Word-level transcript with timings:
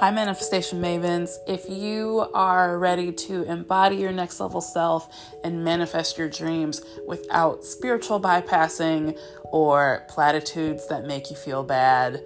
Hi, 0.00 0.12
Manifestation 0.12 0.80
Mavens. 0.80 1.38
If 1.48 1.68
you 1.68 2.28
are 2.32 2.78
ready 2.78 3.10
to 3.10 3.42
embody 3.42 3.96
your 3.96 4.12
next 4.12 4.38
level 4.38 4.60
self 4.60 5.12
and 5.42 5.64
manifest 5.64 6.16
your 6.16 6.28
dreams 6.28 6.80
without 7.08 7.64
spiritual 7.64 8.20
bypassing 8.20 9.18
or 9.46 10.04
platitudes 10.08 10.86
that 10.86 11.04
make 11.04 11.30
you 11.30 11.36
feel 11.36 11.64
bad, 11.64 12.22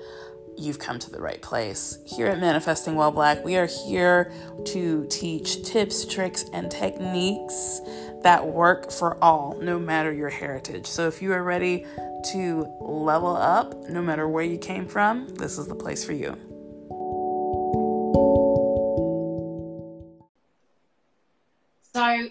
you've 0.59 0.79
come 0.79 0.99
to 0.99 1.11
the 1.11 1.19
right 1.19 1.41
place. 1.41 1.99
Here 2.05 2.27
at 2.27 2.41
Manifesting 2.41 2.95
While 2.95 3.11
Black, 3.11 3.43
we 3.43 3.57
are 3.57 3.65
here 3.65 4.31
to 4.67 5.07
teach 5.09 5.65
tips, 5.65 6.05
tricks, 6.05 6.45
and 6.53 6.71
techniques 6.71 7.81
that 8.23 8.47
work 8.47 8.93
for 8.93 9.17
all, 9.25 9.57
no 9.63 9.79
matter 9.79 10.13
your 10.13 10.29
heritage. 10.29 10.87
So 10.87 11.09
if 11.09 11.23
you 11.23 11.33
are 11.33 11.43
ready 11.43 11.87
to 12.33 12.67
level 12.81 13.35
up, 13.35 13.89
no 13.89 14.03
matter 14.03 14.29
where 14.29 14.45
you 14.45 14.59
came 14.59 14.87
from, 14.87 15.27
this 15.37 15.57
is 15.57 15.69
the 15.69 15.75
place 15.75 16.05
for 16.05 16.13
you. 16.13 16.37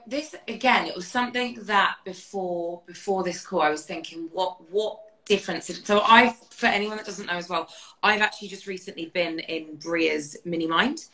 This 0.08 0.36
again, 0.48 0.88
it 0.88 0.96
was 0.96 1.08
something 1.08 1.60
that 1.64 1.98
before 2.06 2.82
before 2.86 3.24
this 3.24 3.46
call, 3.46 3.62
I 3.62 3.70
was 3.70 3.86
thinking, 3.86 4.30
what 4.32 4.70
what 4.72 5.00
difference? 5.26 5.72
So 5.86 6.02
I, 6.04 6.36
for 6.50 6.66
anyone 6.66 6.98
that 6.98 7.06
doesn't 7.06 7.28
know 7.28 7.34
as 7.34 7.48
well, 7.48 7.70
I've 8.04 8.22
actually 8.22 8.50
just 8.50 8.68
recently 8.68 9.06
been 9.08 9.40
in 9.40 9.78
Bria's 9.78 10.38
minimind, 10.46 11.10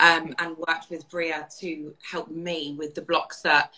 um, 0.00 0.34
and 0.38 0.56
worked 0.58 0.90
with 0.90 1.08
Bria 1.08 1.48
to 1.60 1.94
help 2.02 2.28
me 2.30 2.74
with 2.78 2.94
the 2.94 3.02
blocks 3.02 3.40
that, 3.42 3.72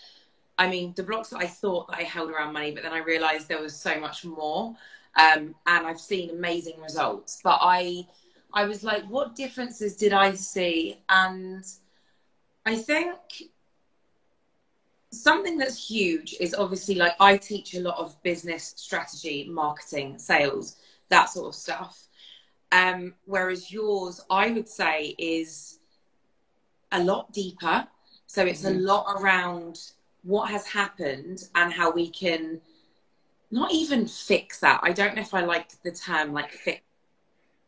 I 0.57 0.67
mean, 0.67 0.93
the 0.95 1.03
blocks 1.03 1.29
that 1.29 1.39
I 1.39 1.47
thought 1.47 1.87
that 1.87 1.99
I 1.99 2.03
held 2.03 2.29
around 2.29 2.53
money, 2.53 2.71
but 2.71 2.83
then 2.83 2.93
I 2.93 2.99
realised 2.99 3.47
there 3.47 3.61
was 3.61 3.75
so 3.75 3.99
much 3.99 4.25
more, 4.25 4.75
um, 5.15 5.55
and 5.67 5.87
I've 5.87 5.99
seen 5.99 6.31
amazing 6.31 6.81
results. 6.81 7.39
But 7.43 7.59
I, 7.61 8.07
I 8.53 8.65
was 8.65 8.83
like, 8.83 9.03
what 9.05 9.35
differences 9.35 9.95
did 9.95 10.13
I 10.13 10.33
see? 10.33 10.99
And 11.07 11.63
I 12.65 12.75
think 12.75 13.15
something 15.11 15.57
that's 15.57 15.89
huge 15.89 16.35
is 16.39 16.53
obviously 16.53 16.95
like 16.95 17.13
I 17.19 17.37
teach 17.37 17.73
a 17.73 17.79
lot 17.79 17.97
of 17.97 18.21
business 18.23 18.73
strategy, 18.75 19.47
marketing, 19.49 20.17
sales, 20.17 20.77
that 21.09 21.29
sort 21.29 21.47
of 21.47 21.55
stuff. 21.55 22.07
Um, 22.71 23.13
whereas 23.25 23.71
yours, 23.71 24.21
I 24.29 24.51
would 24.51 24.67
say, 24.67 25.15
is 25.17 25.79
a 26.91 27.03
lot 27.03 27.31
deeper. 27.31 27.87
So 28.27 28.43
it's 28.43 28.63
mm-hmm. 28.63 28.77
a 28.77 28.81
lot 28.81 29.21
around 29.21 29.79
what 30.23 30.49
has 30.49 30.65
happened 30.67 31.43
and 31.53 31.71
how 31.71 31.91
we 31.91 32.09
can 32.09 32.59
not 33.51 33.71
even 33.71 34.07
fix 34.07 34.59
that. 34.59 34.79
I 34.83 34.91
don't 34.91 35.15
know 35.15 35.21
if 35.21 35.33
I 35.33 35.41
like 35.41 35.81
the 35.83 35.91
term 35.91 36.33
like 36.33 36.51
fix, 36.51 36.81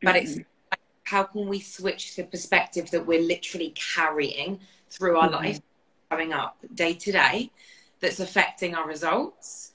but 0.01 0.15
mm-hmm. 0.15 0.25
it's 0.25 0.37
like, 0.37 0.79
how 1.03 1.23
can 1.23 1.47
we 1.47 1.59
switch 1.59 2.15
the 2.15 2.23
perspective 2.23 2.91
that 2.91 3.05
we're 3.05 3.21
literally 3.21 3.73
carrying 3.75 4.59
through 4.89 5.17
our 5.17 5.29
mm-hmm. 5.29 5.35
life 5.35 5.61
coming 6.09 6.33
up 6.33 6.57
day 6.73 6.93
to 6.93 7.11
day 7.11 7.51
that's 7.99 8.19
affecting 8.19 8.75
our 8.75 8.87
results. 8.87 9.73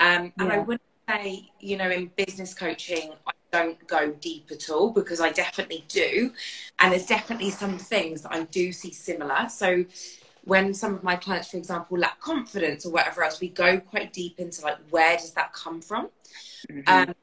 Um, 0.00 0.32
and 0.38 0.48
yeah. 0.48 0.54
I 0.54 0.58
wouldn't 0.58 0.82
say, 1.08 1.50
you 1.60 1.76
know, 1.76 1.90
in 1.90 2.10
business 2.16 2.54
coaching, 2.54 3.12
I 3.26 3.32
don't 3.50 3.86
go 3.86 4.12
deep 4.12 4.48
at 4.50 4.68
all 4.70 4.90
because 4.90 5.20
I 5.20 5.30
definitely 5.30 5.84
do. 5.88 6.32
And 6.78 6.92
there's 6.92 7.06
definitely 7.06 7.50
some 7.50 7.78
things 7.78 8.22
that 8.22 8.32
I 8.32 8.44
do 8.44 8.72
see 8.72 8.92
similar. 8.92 9.48
So 9.48 9.84
when 10.44 10.74
some 10.74 10.94
of 10.94 11.02
my 11.02 11.16
clients, 11.16 11.50
for 11.50 11.56
example, 11.56 11.98
lack 11.98 12.20
confidence 12.20 12.84
or 12.84 12.92
whatever 12.92 13.22
else, 13.22 13.40
we 13.40 13.48
go 13.48 13.78
quite 13.78 14.12
deep 14.12 14.38
into 14.38 14.62
like, 14.62 14.78
where 14.90 15.16
does 15.16 15.32
that 15.32 15.52
come 15.52 15.80
from? 15.80 16.08
Mm-hmm. 16.70 16.82
Um, 16.86 17.14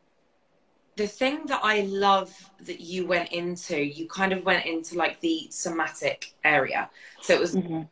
the 0.96 1.08
thing 1.08 1.46
that 1.46 1.62
I 1.64 1.82
love 1.82 2.34
that 2.62 2.82
you 2.82 3.06
went 3.06 3.32
into, 3.32 3.78
you 3.82 4.08
kind 4.08 4.34
of 4.34 4.44
went 4.44 4.66
into 4.66 4.96
like 4.96 5.20
the 5.22 5.48
somatic 5.50 6.34
area. 6.44 6.90
So 7.22 7.34
it 7.34 7.40
was 7.40 7.56
mm-hmm 7.56 7.84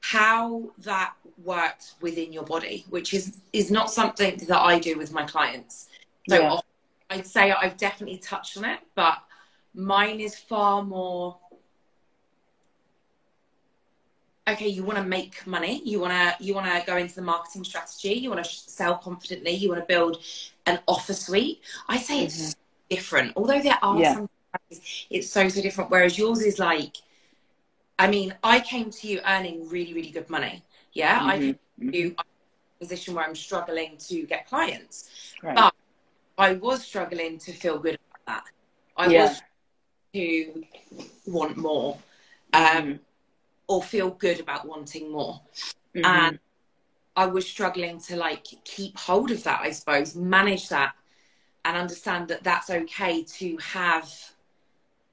how 0.00 0.70
that 0.78 1.14
works 1.44 1.94
within 2.00 2.32
your 2.32 2.44
body, 2.44 2.84
which 2.90 3.14
is 3.14 3.38
is 3.52 3.70
not 3.70 3.90
something 3.90 4.36
that 4.48 4.60
I 4.60 4.78
do 4.78 4.96
with 4.98 5.12
my 5.12 5.24
clients. 5.24 5.88
So 6.28 6.40
yeah. 6.40 6.60
I'd 7.10 7.26
say 7.26 7.52
I've 7.52 7.76
definitely 7.76 8.18
touched 8.18 8.56
on 8.56 8.64
it, 8.64 8.80
but 8.94 9.18
mine 9.74 10.20
is 10.20 10.36
far 10.38 10.82
more 10.82 11.38
okay 14.48 14.68
you 14.68 14.82
want 14.82 14.98
to 14.98 15.04
make 15.04 15.46
money 15.46 15.80
you 15.84 16.00
want 16.00 16.12
to 16.12 16.44
you 16.44 16.54
want 16.54 16.66
to 16.66 16.82
go 16.86 16.96
into 16.96 17.14
the 17.14 17.22
marketing 17.22 17.62
strategy 17.62 18.14
you 18.14 18.30
want 18.30 18.44
to 18.44 18.50
sell 18.50 18.96
confidently 18.96 19.52
you 19.52 19.68
want 19.68 19.80
to 19.80 19.86
build 19.86 20.22
an 20.66 20.80
offer 20.88 21.14
suite 21.14 21.60
i 21.88 21.96
say 21.96 22.14
mm-hmm. 22.14 22.24
it's 22.24 22.56
different 22.88 23.32
although 23.36 23.60
there 23.60 23.78
are 23.82 24.00
yeah. 24.00 24.14
some 24.14 24.28
it's 25.10 25.30
so 25.30 25.48
so 25.48 25.62
different 25.62 25.90
whereas 25.90 26.18
yours 26.18 26.40
is 26.40 26.58
like 26.58 26.96
I 28.00 28.06
mean, 28.08 28.34
I 28.42 28.60
came 28.60 28.90
to 28.90 29.06
you 29.06 29.20
earning 29.26 29.68
really, 29.68 29.92
really 29.92 30.10
good 30.10 30.30
money. 30.30 30.64
Yeah, 30.94 31.18
mm-hmm. 31.18 31.28
I 31.28 31.38
came 31.38 31.58
to 31.80 31.96
you 31.98 32.14
a 32.18 32.24
position 32.80 33.14
where 33.14 33.26
I'm 33.26 33.34
struggling 33.34 33.98
to 34.08 34.22
get 34.22 34.48
clients, 34.48 35.10
right. 35.42 35.54
but 35.54 35.74
I 36.38 36.54
was 36.54 36.82
struggling 36.82 37.38
to 37.40 37.52
feel 37.52 37.78
good 37.78 37.98
about 37.98 38.26
that. 38.26 38.44
I 38.96 39.06
yeah. 39.08 39.22
was 39.24 39.42
to 40.14 40.64
want 41.26 41.58
more, 41.58 41.98
um, 42.54 42.62
mm-hmm. 42.62 42.92
or 43.68 43.82
feel 43.82 44.10
good 44.10 44.40
about 44.40 44.66
wanting 44.66 45.12
more, 45.12 45.42
mm-hmm. 45.94 46.06
and 46.06 46.38
I 47.16 47.26
was 47.26 47.46
struggling 47.46 48.00
to 48.08 48.16
like 48.16 48.46
keep 48.64 48.96
hold 48.96 49.30
of 49.30 49.42
that. 49.44 49.60
I 49.60 49.72
suppose 49.72 50.16
manage 50.16 50.70
that 50.70 50.94
and 51.66 51.76
understand 51.76 52.28
that 52.28 52.42
that's 52.44 52.70
okay 52.70 53.24
to 53.24 53.58
have, 53.58 54.10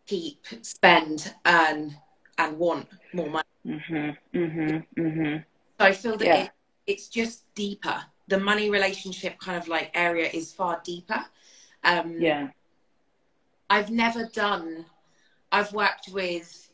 keep, 0.05 0.45
spend, 0.61 1.33
earn 1.45 1.97
and 2.37 2.57
want 2.57 2.87
more 3.13 3.29
money. 3.29 3.47
Mm-hmm, 3.65 4.37
mm-hmm, 4.37 5.01
mm-hmm. 5.01 5.37
So 5.79 5.85
I 5.85 5.91
feel 5.91 6.17
that 6.17 6.25
yeah. 6.25 6.43
it, 6.43 6.51
it's 6.85 7.07
just 7.07 7.43
deeper. 7.55 8.01
The 8.27 8.39
money 8.39 8.69
relationship 8.69 9.39
kind 9.39 9.57
of 9.57 9.67
like 9.67 9.91
area 9.93 10.29
is 10.31 10.53
far 10.53 10.81
deeper. 10.83 11.25
Um, 11.83 12.19
yeah. 12.19 12.49
I've 13.69 13.89
never 13.89 14.25
done. 14.25 14.85
I've 15.51 15.73
worked 15.73 16.09
with 16.11 16.69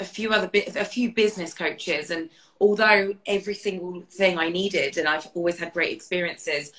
a 0.00 0.04
few 0.04 0.30
other 0.30 0.48
bit, 0.48 0.76
a 0.76 0.84
few 0.84 1.12
business 1.12 1.54
coaches, 1.54 2.10
and 2.10 2.30
although 2.60 3.14
every 3.26 3.54
single 3.54 4.02
thing 4.10 4.38
I 4.38 4.48
needed, 4.48 4.96
and 4.98 5.08
I've 5.08 5.28
always 5.34 5.58
had 5.58 5.72
great 5.72 5.92
experiences, 5.92 6.72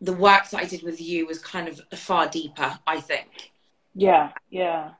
the 0.00 0.12
work 0.12 0.48
that 0.50 0.58
I 0.58 0.64
did 0.64 0.82
with 0.82 1.00
you 1.00 1.26
was 1.26 1.38
kind 1.38 1.68
of 1.68 1.80
far 1.98 2.28
deeper. 2.28 2.78
I 2.86 3.00
think. 3.00 3.52
Yeah. 3.94 4.30
Yeah 4.50 4.90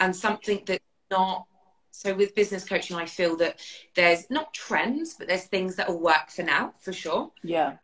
and 0.00 0.14
something 0.14 0.62
that's 0.66 0.82
not 1.10 1.46
so 1.92 2.14
with 2.14 2.34
business 2.34 2.64
coaching 2.64 2.96
i 2.96 3.04
feel 3.04 3.36
that 3.36 3.60
there's 3.94 4.28
not 4.30 4.52
trends 4.54 5.14
but 5.14 5.28
there's 5.28 5.44
things 5.44 5.76
that 5.76 5.88
will 5.88 6.00
work 6.00 6.30
for 6.30 6.42
now 6.42 6.72
for 6.78 6.92
sure. 6.92 7.30
Yeah. 7.42 7.76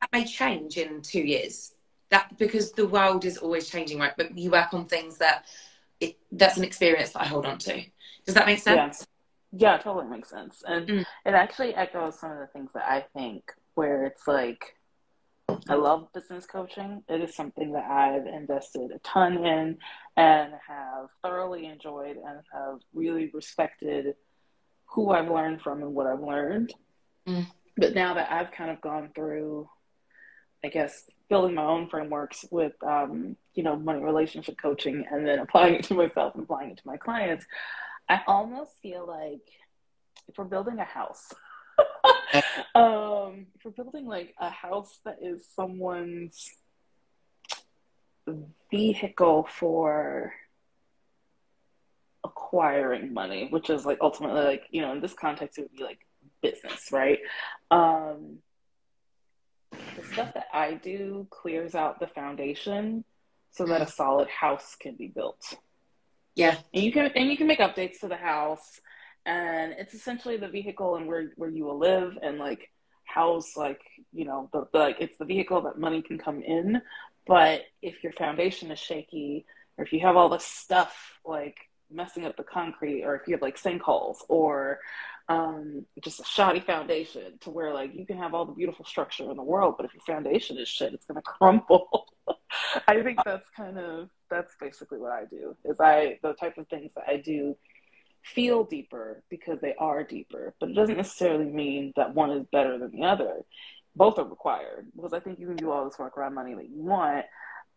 That 0.00 0.12
may 0.12 0.24
change 0.24 0.76
in 0.76 1.02
two 1.02 1.20
years. 1.20 1.74
That 2.10 2.36
because 2.38 2.72
the 2.72 2.86
world 2.86 3.24
is 3.24 3.38
always 3.38 3.68
changing 3.68 3.98
right? 3.98 4.14
But 4.16 4.36
you 4.36 4.50
work 4.50 4.74
on 4.74 4.86
things 4.86 5.18
that 5.18 5.44
it 6.00 6.18
that's 6.32 6.56
an 6.56 6.64
experience 6.64 7.10
that 7.10 7.22
i 7.22 7.26
hold 7.26 7.46
on 7.46 7.58
to. 7.58 7.82
Does 8.26 8.34
that 8.34 8.46
make 8.46 8.58
sense? 8.58 9.06
Yeah, 9.52 9.74
yeah 9.74 9.78
totally 9.78 10.06
makes 10.06 10.30
sense. 10.30 10.62
And 10.66 10.88
mm. 10.88 11.00
it 11.00 11.34
actually 11.34 11.74
echoes 11.74 12.18
some 12.18 12.32
of 12.32 12.38
the 12.38 12.46
things 12.46 12.72
that 12.72 12.90
i 12.90 13.04
think 13.14 13.52
where 13.74 14.04
it's 14.06 14.26
like 14.26 14.76
I 15.68 15.74
love 15.74 16.12
business 16.12 16.46
coaching. 16.46 17.02
It 17.08 17.20
is 17.20 17.34
something 17.34 17.72
that 17.72 17.84
I've 17.84 18.26
invested 18.26 18.90
a 18.92 18.98
ton 19.00 19.44
in 19.44 19.78
and 20.16 20.52
have 20.68 21.08
thoroughly 21.22 21.66
enjoyed 21.66 22.16
and 22.16 22.40
have 22.52 22.80
really 22.94 23.30
respected 23.32 24.14
who 24.86 25.10
I've 25.10 25.30
learned 25.30 25.62
from 25.62 25.82
and 25.82 25.94
what 25.94 26.06
I've 26.06 26.20
learned. 26.20 26.74
Mm. 27.26 27.46
But 27.76 27.94
now 27.94 28.14
that 28.14 28.30
I've 28.30 28.50
kind 28.50 28.70
of 28.70 28.80
gone 28.80 29.10
through, 29.14 29.68
I 30.64 30.68
guess, 30.68 31.04
building 31.28 31.54
my 31.54 31.64
own 31.64 31.88
frameworks 31.88 32.44
with, 32.50 32.72
um, 32.82 33.36
you 33.54 33.62
know, 33.62 33.76
money 33.76 34.02
relationship 34.02 34.56
coaching 34.60 35.04
and 35.10 35.26
then 35.26 35.38
applying 35.38 35.74
it 35.74 35.84
to 35.84 35.94
myself 35.94 36.34
and 36.34 36.42
applying 36.42 36.70
it 36.70 36.78
to 36.78 36.86
my 36.86 36.96
clients, 36.96 37.46
I 38.08 38.20
almost 38.26 38.72
feel 38.82 39.06
like 39.06 39.46
if 40.28 40.36
we're 40.36 40.44
building 40.44 40.78
a 40.78 40.84
house, 40.84 41.32
um, 42.74 43.46
for 43.60 43.70
building 43.70 44.06
like 44.06 44.34
a 44.38 44.50
house 44.50 45.00
that 45.04 45.18
is 45.22 45.46
someone's 45.54 46.50
vehicle 48.70 49.46
for 49.50 50.32
acquiring 52.24 53.12
money, 53.12 53.48
which 53.50 53.70
is 53.70 53.84
like 53.84 53.98
ultimately 54.00 54.42
like, 54.42 54.64
you 54.70 54.82
know, 54.82 54.92
in 54.92 55.00
this 55.00 55.14
context 55.14 55.58
it 55.58 55.62
would 55.62 55.76
be 55.76 55.84
like 55.84 56.00
business, 56.42 56.88
right? 56.92 57.18
Um 57.70 58.38
the 59.70 60.04
stuff 60.12 60.34
that 60.34 60.46
I 60.52 60.74
do 60.74 61.26
clears 61.30 61.74
out 61.74 62.00
the 62.00 62.06
foundation 62.06 63.04
so 63.50 63.66
that 63.66 63.82
a 63.82 63.86
solid 63.86 64.28
house 64.28 64.76
can 64.78 64.94
be 64.96 65.08
built. 65.08 65.54
Yeah. 66.34 66.56
And 66.74 66.84
you 66.84 66.92
can 66.92 67.10
and 67.14 67.30
you 67.30 67.36
can 67.36 67.46
make 67.46 67.58
updates 67.58 68.00
to 68.00 68.08
the 68.08 68.16
house 68.16 68.80
and 69.26 69.74
it's 69.78 69.94
essentially 69.94 70.36
the 70.36 70.48
vehicle 70.48 70.96
and 70.96 71.06
where 71.06 71.32
where 71.36 71.50
you 71.50 71.64
will 71.64 71.78
live 71.78 72.16
and 72.22 72.38
like 72.38 72.70
house 73.04 73.56
like 73.56 73.80
you 74.12 74.24
know 74.24 74.48
the, 74.52 74.66
the, 74.72 74.78
like 74.78 74.96
it's 75.00 75.18
the 75.18 75.24
vehicle 75.24 75.62
that 75.62 75.78
money 75.78 76.00
can 76.00 76.18
come 76.18 76.42
in 76.42 76.80
but 77.26 77.62
if 77.82 78.02
your 78.02 78.12
foundation 78.12 78.70
is 78.70 78.78
shaky 78.78 79.44
or 79.76 79.84
if 79.84 79.92
you 79.92 80.00
have 80.00 80.16
all 80.16 80.28
this 80.28 80.44
stuff 80.44 81.18
like 81.24 81.56
messing 81.90 82.24
up 82.24 82.36
the 82.36 82.42
concrete, 82.42 83.02
or 83.02 83.16
if 83.16 83.22
you 83.26 83.34
have 83.34 83.42
like 83.42 83.60
sinkholes, 83.60 84.18
or 84.28 84.80
um, 85.28 85.84
just 86.02 86.20
a 86.20 86.24
shoddy 86.24 86.60
foundation, 86.60 87.38
to 87.40 87.50
where 87.50 87.74
like 87.74 87.94
you 87.94 88.06
can 88.06 88.18
have 88.18 88.34
all 88.34 88.44
the 88.44 88.52
beautiful 88.52 88.84
structure 88.84 89.30
in 89.30 89.36
the 89.36 89.42
world, 89.42 89.74
but 89.76 89.86
if 89.86 89.94
your 89.94 90.02
foundation 90.02 90.58
is 90.58 90.68
shit, 90.68 90.94
it's 90.94 91.06
gonna 91.06 91.22
crumble. 91.24 92.06
I 92.86 93.02
think 93.02 93.18
that's 93.24 93.48
kind 93.56 93.78
of 93.78 94.10
that's 94.30 94.54
basically 94.60 94.98
what 94.98 95.12
I 95.12 95.24
do. 95.24 95.56
Is 95.64 95.80
I 95.80 96.18
the 96.22 96.34
type 96.34 96.58
of 96.58 96.68
things 96.68 96.92
that 96.94 97.04
I 97.08 97.16
do 97.16 97.56
feel 98.22 98.64
deeper 98.64 99.22
because 99.30 99.60
they 99.60 99.74
are 99.78 100.04
deeper, 100.04 100.54
but 100.60 100.70
it 100.70 100.74
doesn't 100.74 100.96
necessarily 100.96 101.46
mean 101.46 101.92
that 101.96 102.14
one 102.14 102.30
is 102.30 102.46
better 102.52 102.78
than 102.78 102.90
the 102.90 103.04
other. 103.04 103.42
Both 103.96 104.18
are 104.18 104.24
required 104.24 104.86
because 104.94 105.12
I 105.12 105.20
think 105.20 105.38
you 105.38 105.46
can 105.46 105.56
do 105.56 105.70
all 105.70 105.84
this 105.84 105.98
work 105.98 106.16
around 106.16 106.34
money 106.34 106.54
that 106.54 106.68
you 106.68 106.82
want. 106.82 107.26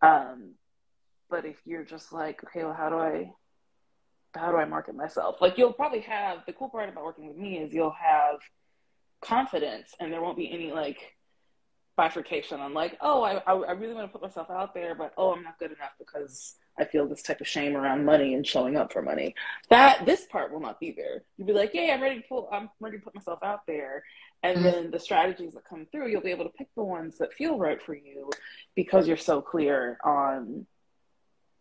Um, 0.01 0.51
but 1.29 1.45
if 1.45 1.55
you're 1.65 1.85
just 1.85 2.13
like, 2.13 2.43
okay, 2.43 2.63
well, 2.63 2.73
how 2.73 2.89
do 2.89 2.97
I, 2.97 3.31
how 4.35 4.51
do 4.51 4.57
I 4.57 4.65
market 4.65 4.95
myself? 4.95 5.41
Like 5.41 5.57
you'll 5.57 5.73
probably 5.73 6.01
have 6.01 6.39
the 6.45 6.53
cool 6.53 6.69
part 6.69 6.89
about 6.89 7.03
working 7.03 7.27
with 7.27 7.37
me 7.37 7.57
is 7.57 7.73
you'll 7.73 7.91
have 7.91 8.39
confidence 9.21 9.93
and 9.99 10.11
there 10.11 10.21
won't 10.21 10.37
be 10.37 10.51
any 10.51 10.71
like 10.71 10.99
bifurcation 11.95 12.59
on 12.59 12.73
like, 12.73 12.97
oh, 13.01 13.23
I, 13.23 13.37
I 13.37 13.71
really 13.71 13.93
want 13.93 14.07
to 14.07 14.11
put 14.11 14.21
myself 14.21 14.49
out 14.49 14.73
there, 14.73 14.95
but 14.95 15.13
oh, 15.17 15.33
I'm 15.33 15.43
not 15.43 15.59
good 15.59 15.71
enough 15.71 15.93
because 15.97 16.55
I 16.77 16.85
feel 16.85 17.07
this 17.07 17.21
type 17.21 17.41
of 17.41 17.47
shame 17.47 17.75
around 17.75 18.05
money 18.05 18.33
and 18.33 18.45
showing 18.45 18.77
up 18.77 18.91
for 18.91 19.01
money. 19.01 19.35
That 19.69 20.05
this 20.05 20.25
part 20.25 20.51
will 20.51 20.59
not 20.59 20.79
be 20.79 20.91
there. 20.91 21.23
You'll 21.37 21.47
be 21.47 21.53
like, 21.53 21.71
yeah, 21.73 21.93
I'm 21.93 22.01
ready 22.01 22.21
to 22.21 22.27
pull, 22.27 22.49
I'm 22.51 22.69
ready 22.79 22.97
to 22.97 23.03
put 23.03 23.15
myself 23.15 23.39
out 23.43 23.65
there. 23.67 24.03
And 24.41 24.57
mm-hmm. 24.57 24.65
then 24.65 24.91
the 24.91 24.99
strategies 24.99 25.53
that 25.53 25.65
come 25.65 25.87
through, 25.91 26.09
you'll 26.09 26.21
be 26.21 26.31
able 26.31 26.45
to 26.45 26.51
pick 26.51 26.67
the 26.75 26.83
ones 26.83 27.17
that 27.19 27.33
feel 27.33 27.57
right 27.57 27.81
for 27.81 27.95
you 27.95 28.29
because 28.75 29.07
you're 29.07 29.17
so 29.17 29.41
clear 29.41 29.97
on 30.03 30.65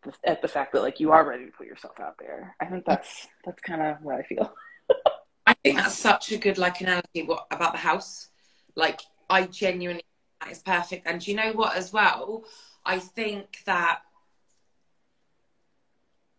the, 0.03 0.13
at 0.25 0.43
the 0.43 0.49
fact 0.49 0.73
that 0.73 0.83
like 0.83 0.99
you 0.99 1.13
are 1.13 1.25
ready 1.25 1.47
to 1.47 1.53
put 1.53 1.67
yourself 1.67 2.01
out 2.01 2.17
there. 2.19 2.57
I 2.61 2.67
think 2.67 2.85
that's 2.85 3.29
that's 3.45 3.63
kind 3.63 3.83
of 3.83 4.03
what 4.03 4.17
I 4.17 4.23
feel. 4.23 4.53
I 5.47 5.55
think 5.63 5.77
that's 5.77 5.97
such 5.97 6.33
a 6.33 6.39
good 6.39 6.59
like 6.59 6.81
analogy 6.81 7.23
what, 7.25 7.47
about 7.51 7.73
the 7.73 7.79
house. 7.79 8.29
Like 8.75 9.01
I 9.31 9.47
genuinely 9.47 10.05
that 10.41 10.53
is 10.53 10.59
perfect. 10.61 11.07
And 11.07 11.25
you 11.27 11.35
know 11.35 11.53
what 11.53 11.77
as 11.77 11.93
well? 11.93 12.45
I 12.85 12.99
think 12.99 13.59
that 13.67 14.01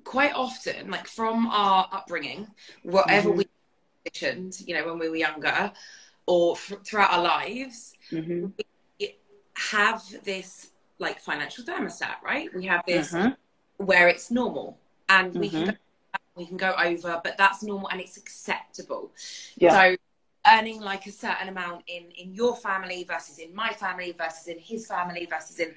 quite 0.03 0.33
often, 0.33 0.89
like 0.89 1.07
from 1.07 1.47
our 1.47 1.87
upbringing, 1.91 2.47
whatever 2.83 3.29
mm-hmm. 3.29 3.39
we 3.39 3.45
mentioned, 4.05 4.61
you 4.65 4.75
know, 4.75 4.85
when 4.85 4.99
we 4.99 5.09
were 5.09 5.15
younger 5.15 5.71
or 6.25 6.55
f- 6.55 6.83
throughout 6.85 7.11
our 7.13 7.23
lives, 7.23 7.93
mm-hmm. 8.11 8.47
we 8.99 9.15
have 9.55 10.03
this 10.23 10.71
like 10.99 11.19
financial 11.19 11.63
thermostat, 11.63 12.21
right? 12.23 12.53
We 12.53 12.65
have 12.65 12.83
this 12.87 13.13
uh-huh. 13.13 13.31
where 13.77 14.07
it's 14.07 14.31
normal 14.31 14.77
and 15.09 15.33
we 15.33 15.49
can 15.49 15.65
go, 15.65 15.71
mm-hmm. 15.71 16.39
we 16.39 16.45
can 16.45 16.57
go 16.57 16.73
over, 16.77 17.21
but 17.23 17.37
that's 17.37 17.63
normal 17.63 17.89
and 17.89 17.99
it's 17.99 18.17
acceptable. 18.17 19.11
Yeah. 19.57 19.71
So 19.71 19.97
earning 20.45 20.81
like 20.81 21.05
a 21.05 21.11
certain 21.11 21.47
amount 21.47 21.83
in 21.87 22.03
in 22.17 22.33
your 22.33 22.55
family 22.55 23.05
versus 23.05 23.39
in 23.39 23.55
my 23.55 23.71
family 23.71 24.13
versus 24.17 24.47
in 24.47 24.59
his 24.59 24.85
family 24.87 25.25
versus 25.29 25.59
in 25.59 25.73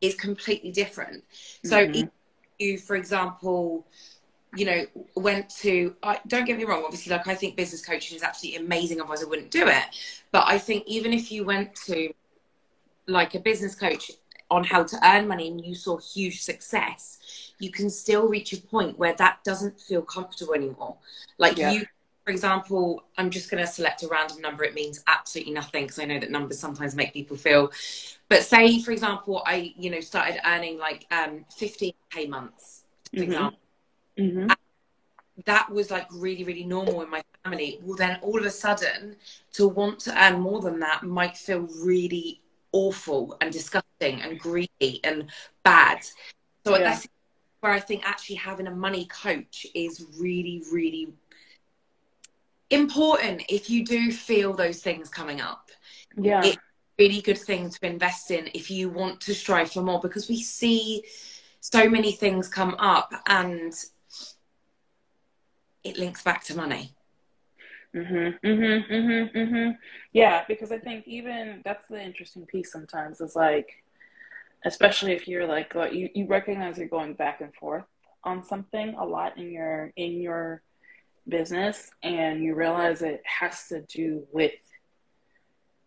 is 0.00 0.14
completely 0.14 0.70
different. 0.70 1.24
So 1.64 1.86
mm-hmm. 1.86 2.08
You, 2.60 2.78
for 2.78 2.96
example, 2.96 3.86
you 4.54 4.64
know, 4.66 4.86
went 5.14 5.48
to, 5.60 5.94
I, 6.02 6.18
don't 6.26 6.44
get 6.44 6.58
me 6.58 6.64
wrong, 6.64 6.82
obviously, 6.84 7.12
like 7.12 7.28
I 7.28 7.34
think 7.34 7.56
business 7.56 7.84
coaching 7.84 8.16
is 8.16 8.22
absolutely 8.22 8.64
amazing, 8.64 9.00
otherwise 9.00 9.22
I 9.22 9.26
wouldn't 9.26 9.50
do 9.50 9.66
it. 9.66 9.84
But 10.32 10.44
I 10.46 10.58
think 10.58 10.84
even 10.86 11.12
if 11.12 11.30
you 11.30 11.44
went 11.44 11.74
to 11.86 12.12
like 13.06 13.34
a 13.34 13.40
business 13.40 13.74
coach 13.74 14.10
on 14.50 14.64
how 14.64 14.82
to 14.82 14.98
earn 15.04 15.28
money 15.28 15.48
and 15.48 15.64
you 15.64 15.74
saw 15.74 15.98
huge 15.98 16.42
success, 16.42 17.18
you 17.58 17.70
can 17.70 17.88
still 17.88 18.28
reach 18.28 18.52
a 18.52 18.60
point 18.60 18.98
where 18.98 19.14
that 19.14 19.42
doesn't 19.44 19.80
feel 19.80 20.02
comfortable 20.02 20.54
anymore. 20.54 20.96
Like 21.38 21.56
yeah. 21.56 21.70
you, 21.72 21.86
for 22.24 22.30
example, 22.30 23.04
I'm 23.16 23.30
just 23.30 23.50
going 23.50 23.64
to 23.64 23.70
select 23.70 24.02
a 24.02 24.08
random 24.08 24.40
number. 24.40 24.64
It 24.64 24.74
means 24.74 25.02
absolutely 25.06 25.54
nothing 25.54 25.84
because 25.84 25.98
I 25.98 26.04
know 26.04 26.18
that 26.20 26.30
numbers 26.30 26.58
sometimes 26.58 26.94
make 26.94 27.12
people 27.12 27.36
feel. 27.36 27.72
But 28.28 28.42
say, 28.44 28.80
for 28.82 28.92
example, 28.92 29.42
I, 29.46 29.74
you 29.76 29.90
know, 29.90 30.00
started 30.00 30.40
earning 30.46 30.78
like 30.78 31.06
um, 31.10 31.44
15k 31.58 32.28
months, 32.28 32.84
for 33.10 33.16
mm-hmm. 33.16 33.24
example 33.24 33.58
Mm-hmm. 34.20 34.48
That 35.46 35.70
was 35.70 35.90
like 35.90 36.06
really, 36.12 36.44
really 36.44 36.64
normal 36.64 37.02
in 37.02 37.10
my 37.10 37.22
family. 37.42 37.80
Well, 37.82 37.96
then 37.96 38.18
all 38.22 38.38
of 38.38 38.44
a 38.44 38.50
sudden, 38.50 39.16
to 39.54 39.66
want 39.66 40.00
to 40.00 40.22
earn 40.22 40.40
more 40.40 40.60
than 40.60 40.78
that 40.80 41.02
might 41.02 41.36
feel 41.36 41.66
really 41.82 42.40
awful 42.72 43.36
and 43.40 43.50
disgusting 43.50 44.20
and 44.20 44.38
greedy 44.38 45.00
and 45.02 45.30
bad. 45.64 46.04
So 46.64 46.76
yeah. 46.76 46.90
that's 46.90 47.08
where 47.60 47.72
I 47.72 47.80
think 47.80 48.06
actually 48.06 48.36
having 48.36 48.66
a 48.66 48.70
money 48.70 49.06
coach 49.06 49.66
is 49.74 50.06
really, 50.18 50.62
really 50.70 51.14
important 52.70 53.42
if 53.48 53.68
you 53.68 53.84
do 53.84 54.12
feel 54.12 54.54
those 54.54 54.82
things 54.82 55.08
coming 55.08 55.40
up. 55.40 55.70
Yeah. 56.16 56.44
It's 56.44 56.56
a 56.56 56.60
really 56.98 57.20
good 57.20 57.38
thing 57.38 57.70
to 57.70 57.86
invest 57.86 58.30
in 58.30 58.48
if 58.54 58.70
you 58.70 58.88
want 58.88 59.20
to 59.22 59.34
strive 59.34 59.72
for 59.72 59.82
more 59.82 60.00
because 60.00 60.28
we 60.28 60.40
see 60.42 61.04
so 61.60 61.88
many 61.88 62.12
things 62.12 62.48
come 62.48 62.74
up 62.78 63.12
and 63.26 63.72
it 65.84 65.98
links 65.98 66.22
back 66.22 66.44
to 66.44 66.56
money. 66.56 66.94
Mhm, 67.94 68.38
mhm, 68.44 68.88
mhm, 68.88 69.34
mhm. 69.34 69.78
Yeah, 70.12 70.44
because 70.46 70.70
I 70.70 70.78
think 70.78 71.08
even 71.08 71.60
that's 71.64 71.88
the 71.88 72.00
interesting 72.00 72.46
piece. 72.46 72.70
Sometimes 72.70 73.20
is 73.20 73.34
like, 73.34 73.82
especially 74.64 75.12
if 75.12 75.26
you're 75.26 75.46
like 75.46 75.72
you 75.92 76.08
you 76.14 76.26
recognize 76.26 76.78
you're 76.78 76.86
going 76.88 77.14
back 77.14 77.40
and 77.40 77.52
forth 77.54 77.84
on 78.22 78.44
something 78.44 78.94
a 78.94 79.04
lot 79.04 79.38
in 79.38 79.50
your 79.50 79.92
in 79.96 80.20
your 80.20 80.62
business, 81.28 81.90
and 82.02 82.42
you 82.42 82.54
realize 82.54 83.02
it 83.02 83.22
has 83.24 83.68
to 83.68 83.82
do 83.82 84.26
with 84.32 84.52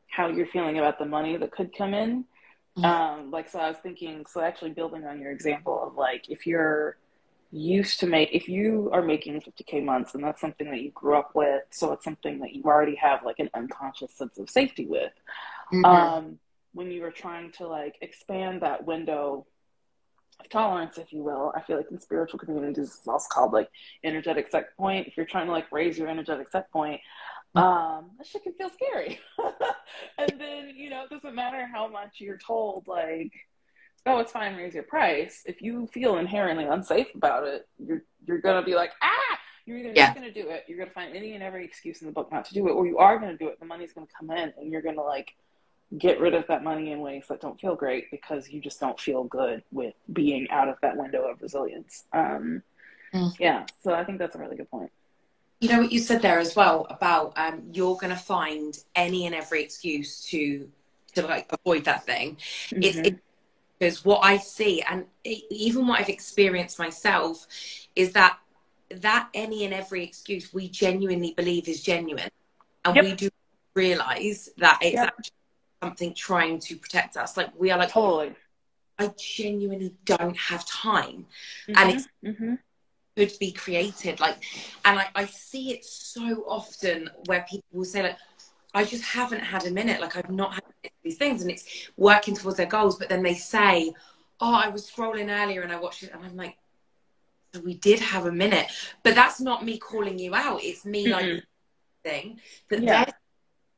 how 0.08 0.28
you're 0.28 0.48
feeling 0.48 0.78
about 0.78 1.00
the 1.00 1.06
money 1.06 1.38
that 1.38 1.52
could 1.52 1.76
come 1.76 1.94
in. 1.94 2.26
Mm-hmm. 2.78 2.86
Um, 2.86 3.32
like 3.32 3.50
so, 3.50 3.60
I 3.60 3.70
was 3.70 3.78
thinking. 3.78 4.26
So 4.32 4.42
actually, 4.42 4.72
building 4.72 5.06
on 5.06 5.20
your 5.20 5.32
example 5.32 5.82
of 5.86 5.96
like 5.96 6.30
if 6.30 6.48
you're 6.48 6.98
used 7.54 8.00
to 8.00 8.08
make 8.08 8.30
if 8.34 8.50
you 8.50 8.90
are 8.92 9.04
making 9.04 9.40
50k 9.40 9.84
months 9.84 10.16
and 10.16 10.24
that's 10.24 10.42
something 10.42 10.72
that 10.72 10.82
you 10.82 10.90
grew 10.90 11.16
up 11.16 11.36
with 11.36 11.62
so 11.70 11.92
it's 11.92 12.04
something 12.04 12.40
that 12.40 12.52
you 12.52 12.64
already 12.64 12.96
have 12.96 13.24
like 13.24 13.38
an 13.38 13.48
unconscious 13.54 14.12
sense 14.12 14.40
of 14.40 14.50
safety 14.50 14.88
with 14.88 15.12
mm-hmm. 15.72 15.86
um, 15.86 16.40
when 16.74 16.90
you 16.90 17.04
are 17.04 17.12
trying 17.12 17.52
to 17.52 17.68
like 17.68 17.96
expand 18.02 18.64
that 18.64 18.84
window 18.88 19.46
tolerance 20.50 20.98
if 20.98 21.12
you 21.12 21.24
will 21.24 21.52
i 21.56 21.62
feel 21.62 21.78
like 21.78 21.90
in 21.92 22.00
spiritual 22.00 22.40
communities 22.40 22.96
it's 22.98 23.08
also 23.08 23.28
called 23.32 23.54
like 23.54 23.70
energetic 24.04 24.48
set 24.50 24.76
point 24.78 25.08
if 25.08 25.18
you're 25.18 25.26
trying 25.26 25.46
to 25.46 25.52
like 25.52 25.72
raise 25.72 25.98
your 25.98 26.08
energetic 26.08 26.48
set 26.50 26.72
point 26.72 27.00
um, 27.56 28.10
that 28.18 28.26
shit 28.26 28.42
can 28.42 28.54
feel 28.54 28.70
scary 28.72 29.20
and 30.18 30.34
then 30.40 30.72
you 30.76 30.90
know 30.90 31.04
it 31.04 31.10
doesn't 31.12 31.36
matter 31.36 31.68
how 31.72 31.88
much 31.88 32.16
you're 32.20 32.38
told 32.38 32.88
like 32.88 33.32
oh, 34.06 34.20
it's 34.20 34.32
fine, 34.32 34.56
raise 34.56 34.74
your 34.74 34.84
price. 34.84 35.44
If 35.46 35.62
you 35.62 35.88
feel 35.88 36.18
inherently 36.18 36.66
unsafe 36.66 37.14
about 37.16 37.48
it, 37.48 37.68
you're 37.78 38.04
you're 38.26 38.40
gonna 38.40 38.64
be 38.64 38.76
like, 38.76 38.92
ah, 39.02 39.40
you're 39.66 39.78
either 39.78 39.94
yeah. 39.96 40.08
not 40.08 40.16
gonna 40.16 40.32
do 40.32 40.50
it, 40.50 40.66
you're 40.68 40.78
gonna 40.78 40.92
find 40.92 41.16
any 41.16 41.34
and 41.34 41.44
every 41.44 41.66
excuse 41.66 42.02
in 42.02 42.08
the 42.08 42.14
book 42.14 42.32
not 42.32 42.46
to 42.46 42.54
do 42.54 42.68
it, 42.68 42.72
or 42.72 42.86
you 42.86 42.98
are 42.98 43.18
gonna 43.18 43.38
do 43.38 43.48
it. 43.48 43.60
The 43.60 43.66
money's 43.66 43.94
gonna 43.94 44.08
come 44.18 44.32
in, 44.32 44.54
and 44.58 44.72
you're 44.72 44.82
gonna 44.82 45.02
like 45.02 45.34
get 45.98 46.20
rid 46.20 46.34
of 46.34 46.48
that 46.48 46.64
money 46.64 46.92
in 46.92 47.00
ways 47.00 47.26
that 47.30 47.42
don't 47.42 47.60
feel 47.60 47.76
great 47.76 48.10
because 48.10 48.50
you 48.50 48.60
just 48.60 48.80
don't 48.80 49.00
feel 49.00 49.24
good 49.24 49.64
with 49.72 49.94
being 50.12 50.50
out 50.50 50.68
of 50.68 50.78
that 50.82 50.98
window 50.98 51.30
of 51.30 51.42
resilience. 51.42 52.06
Um, 52.14 52.64
mm. 53.14 53.32
Yeah, 53.40 53.66
so 53.84 53.94
I 53.94 54.04
think 54.04 54.20
that's 54.20 54.36
a 54.36 54.40
really 54.40 54.56
good 54.56 54.70
point. 54.72 54.92
You 55.60 55.70
know 55.70 55.82
what 55.82 55.92
you 55.92 56.00
said 56.00 56.22
there 56.22 56.40
as 56.40 56.56
well 56.56 56.88
about 56.90 57.34
um, 57.38 57.64
you're 57.72 57.96
going 57.96 58.10
to 58.10 58.18
find 58.18 58.78
any 58.96 59.26
and 59.26 59.36
every 59.36 59.64
excuse 59.64 60.26
to 60.26 60.70
to 61.16 61.22
like 61.22 61.48
avoid 61.52 61.86
that 61.86 62.06
thing. 62.06 62.38
Mm-hmm. 62.70 62.84
It's, 62.84 62.98
it's 62.98 63.20
because 63.80 64.06
what 64.06 64.20
I 64.24 64.38
see 64.38 64.82
and 64.82 65.06
even 65.24 65.88
what 65.88 66.00
I've 66.00 66.10
experienced 66.10 66.80
myself 66.80 67.48
is 67.96 68.14
that 68.14 68.38
that 68.90 69.30
any 69.34 69.66
and 69.66 69.74
every 69.74 70.04
excuse 70.04 70.54
we 70.54 70.70
genuinely 70.70 71.34
believe 71.36 71.68
is 71.68 71.82
genuine 71.82 72.30
and 72.86 72.96
yep. 72.96 73.06
we 73.06 73.14
do 73.14 73.30
realize 73.74 74.50
that 74.58 74.80
it's 74.82 74.94
yep. 74.94 75.08
actually 75.08 75.43
something 75.84 76.14
trying 76.14 76.60
to 76.60 76.76
protect 76.76 77.18
us 77.18 77.36
like 77.38 77.50
we 77.58 77.72
are 77.72 77.78
like 77.78 77.92
totally 77.92 78.34
I 79.00 79.12
genuinely 79.18 79.94
don't 80.06 80.38
have 80.38 80.66
time 80.66 81.26
mm-hmm. 81.68 81.74
and 81.78 81.92
it's 81.92 82.08
mm-hmm. 82.24 82.56
could 83.18 83.34
be 83.40 83.52
created 83.52 84.20
like 84.20 84.44
and 84.86 85.00
I, 85.00 85.08
I 85.16 85.26
see 85.26 85.72
it 85.72 85.84
so 85.84 86.46
often 86.48 87.10
where 87.26 87.46
people 87.50 87.66
will 87.74 87.86
say 87.86 88.04
like 88.04 88.18
I 88.76 88.86
just 88.86 89.04
haven't 89.04 89.42
had 89.42 89.68
a 89.68 89.72
minute. 89.72 90.02
Like 90.02 90.18
I've 90.18 90.32
not 90.32 90.56
had 90.56 90.64
these 91.04 91.18
things, 91.18 91.44
and 91.44 91.52
it's 91.52 91.92
working 91.96 92.36
towards 92.36 92.58
their 92.58 92.66
goals. 92.66 92.98
But 92.98 93.08
then 93.08 93.22
they 93.22 93.36
say, 93.36 93.94
"Oh, 94.40 94.54
I 94.54 94.70
was 94.70 94.90
scrolling 94.90 95.30
earlier 95.30 95.62
and 95.62 95.72
I 95.72 95.80
watched 95.80 96.02
it," 96.02 96.12
and 96.12 96.26
I'm 96.26 96.36
like, 96.36 96.58
"So 97.54 97.62
we 97.62 97.76
did 97.76 98.00
have 98.00 98.26
a 98.26 98.32
minute." 98.32 98.66
But 99.04 99.14
that's 99.14 99.40
not 99.40 99.64
me 99.64 99.78
calling 99.78 100.18
you 100.18 100.34
out. 100.34 100.64
It's 100.64 100.86
me 100.86 101.06
mm-hmm. 101.06 101.14
like 101.14 101.44
thing 102.04 102.40
that 102.70 102.82
yeah. 102.82 103.06
there's 103.06 103.16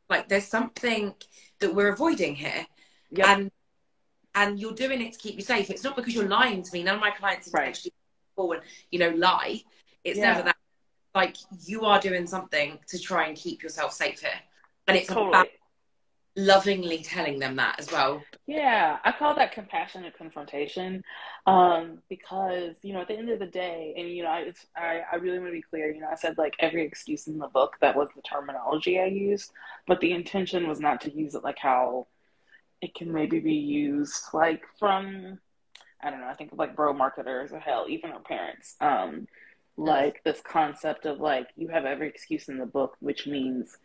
like 0.09 0.29
there's 0.29 0.47
something 0.47 1.13
that 1.59 1.73
we're 1.73 1.89
avoiding 1.89 2.35
here, 2.35 2.65
yep. 3.11 3.27
and 3.27 3.51
and 4.35 4.59
you're 4.59 4.73
doing 4.73 5.01
it 5.01 5.13
to 5.13 5.19
keep 5.19 5.35
you 5.35 5.41
safe. 5.41 5.69
It's 5.69 5.83
not 5.83 5.95
because 5.95 6.13
you're 6.13 6.27
lying 6.27 6.61
to 6.61 6.73
me. 6.73 6.83
None 6.83 6.95
of 6.95 7.01
my 7.01 7.11
clients 7.11 7.49
right. 7.53 7.77
and 8.37 8.61
you 8.91 8.99
know 8.99 9.09
lie. 9.11 9.61
It's 10.03 10.17
Yeah. 10.17 10.33
never 10.33 10.43
that. 10.43 10.57
Like 11.13 11.37
you 11.65 11.85
are 11.85 11.99
doing 11.99 12.27
something 12.27 12.77
to 12.87 12.99
try 12.99 13.27
and 13.27 13.37
keep 13.37 13.63
yourself 13.63 13.93
safe 13.93 14.19
here, 14.19 14.39
and 14.87 14.97
it's 14.97 15.07
totally. 15.07 15.29
about 15.29 15.47
lovingly 16.35 17.01
telling 17.01 17.39
them 17.39 17.55
that 17.55 17.79
as 17.79 17.91
well. 17.91 18.21
Yeah, 18.47 18.97
I 19.03 19.11
call 19.11 19.35
that 19.35 19.51
compassionate 19.53 20.17
confrontation, 20.17 21.03
um, 21.45 21.99
because 22.09 22.75
you 22.81 22.93
know 22.93 23.01
at 23.01 23.07
the 23.07 23.17
end 23.17 23.29
of 23.29 23.39
the 23.39 23.47
day, 23.47 23.93
and 23.97 24.09
you 24.09 24.23
know 24.23 24.29
I, 24.29 24.51
I 24.75 25.01
I 25.13 25.15
really 25.15 25.39
want 25.39 25.49
to 25.49 25.53
be 25.53 25.61
clear. 25.61 25.91
You 25.91 26.01
know, 26.01 26.09
I 26.11 26.15
said 26.15 26.37
like 26.37 26.55
every 26.59 26.85
excuse 26.85 27.27
in 27.27 27.37
the 27.39 27.47
book 27.47 27.77
that 27.81 27.95
was 27.95 28.09
the 28.15 28.21
terminology 28.21 28.99
I 28.99 29.05
used, 29.05 29.51
but 29.87 29.99
the 29.99 30.11
intention 30.11 30.67
was 30.67 30.79
not 30.79 31.01
to 31.01 31.15
use 31.15 31.35
it 31.35 31.43
like 31.43 31.59
how 31.59 32.07
it 32.81 32.93
can 32.93 33.11
maybe 33.11 33.39
be 33.39 33.53
used 33.53 34.25
like 34.33 34.63
from 34.77 35.39
I 36.01 36.11
don't 36.11 36.19
know. 36.19 36.27
I 36.27 36.35
think 36.35 36.51
of 36.51 36.59
like 36.59 36.75
bro 36.75 36.93
marketers 36.93 37.51
or 37.51 37.59
hell, 37.59 37.85
even 37.89 38.11
our 38.11 38.19
parents. 38.19 38.75
Um, 38.81 39.27
like 39.77 40.23
this 40.23 40.41
concept 40.41 41.05
of 41.05 41.19
like 41.19 41.47
you 41.57 41.67
have 41.67 41.85
every 41.85 42.07
excuse 42.07 42.47
in 42.47 42.57
the 42.57 42.65
book, 42.65 42.95
which 42.99 43.27
means 43.27 43.77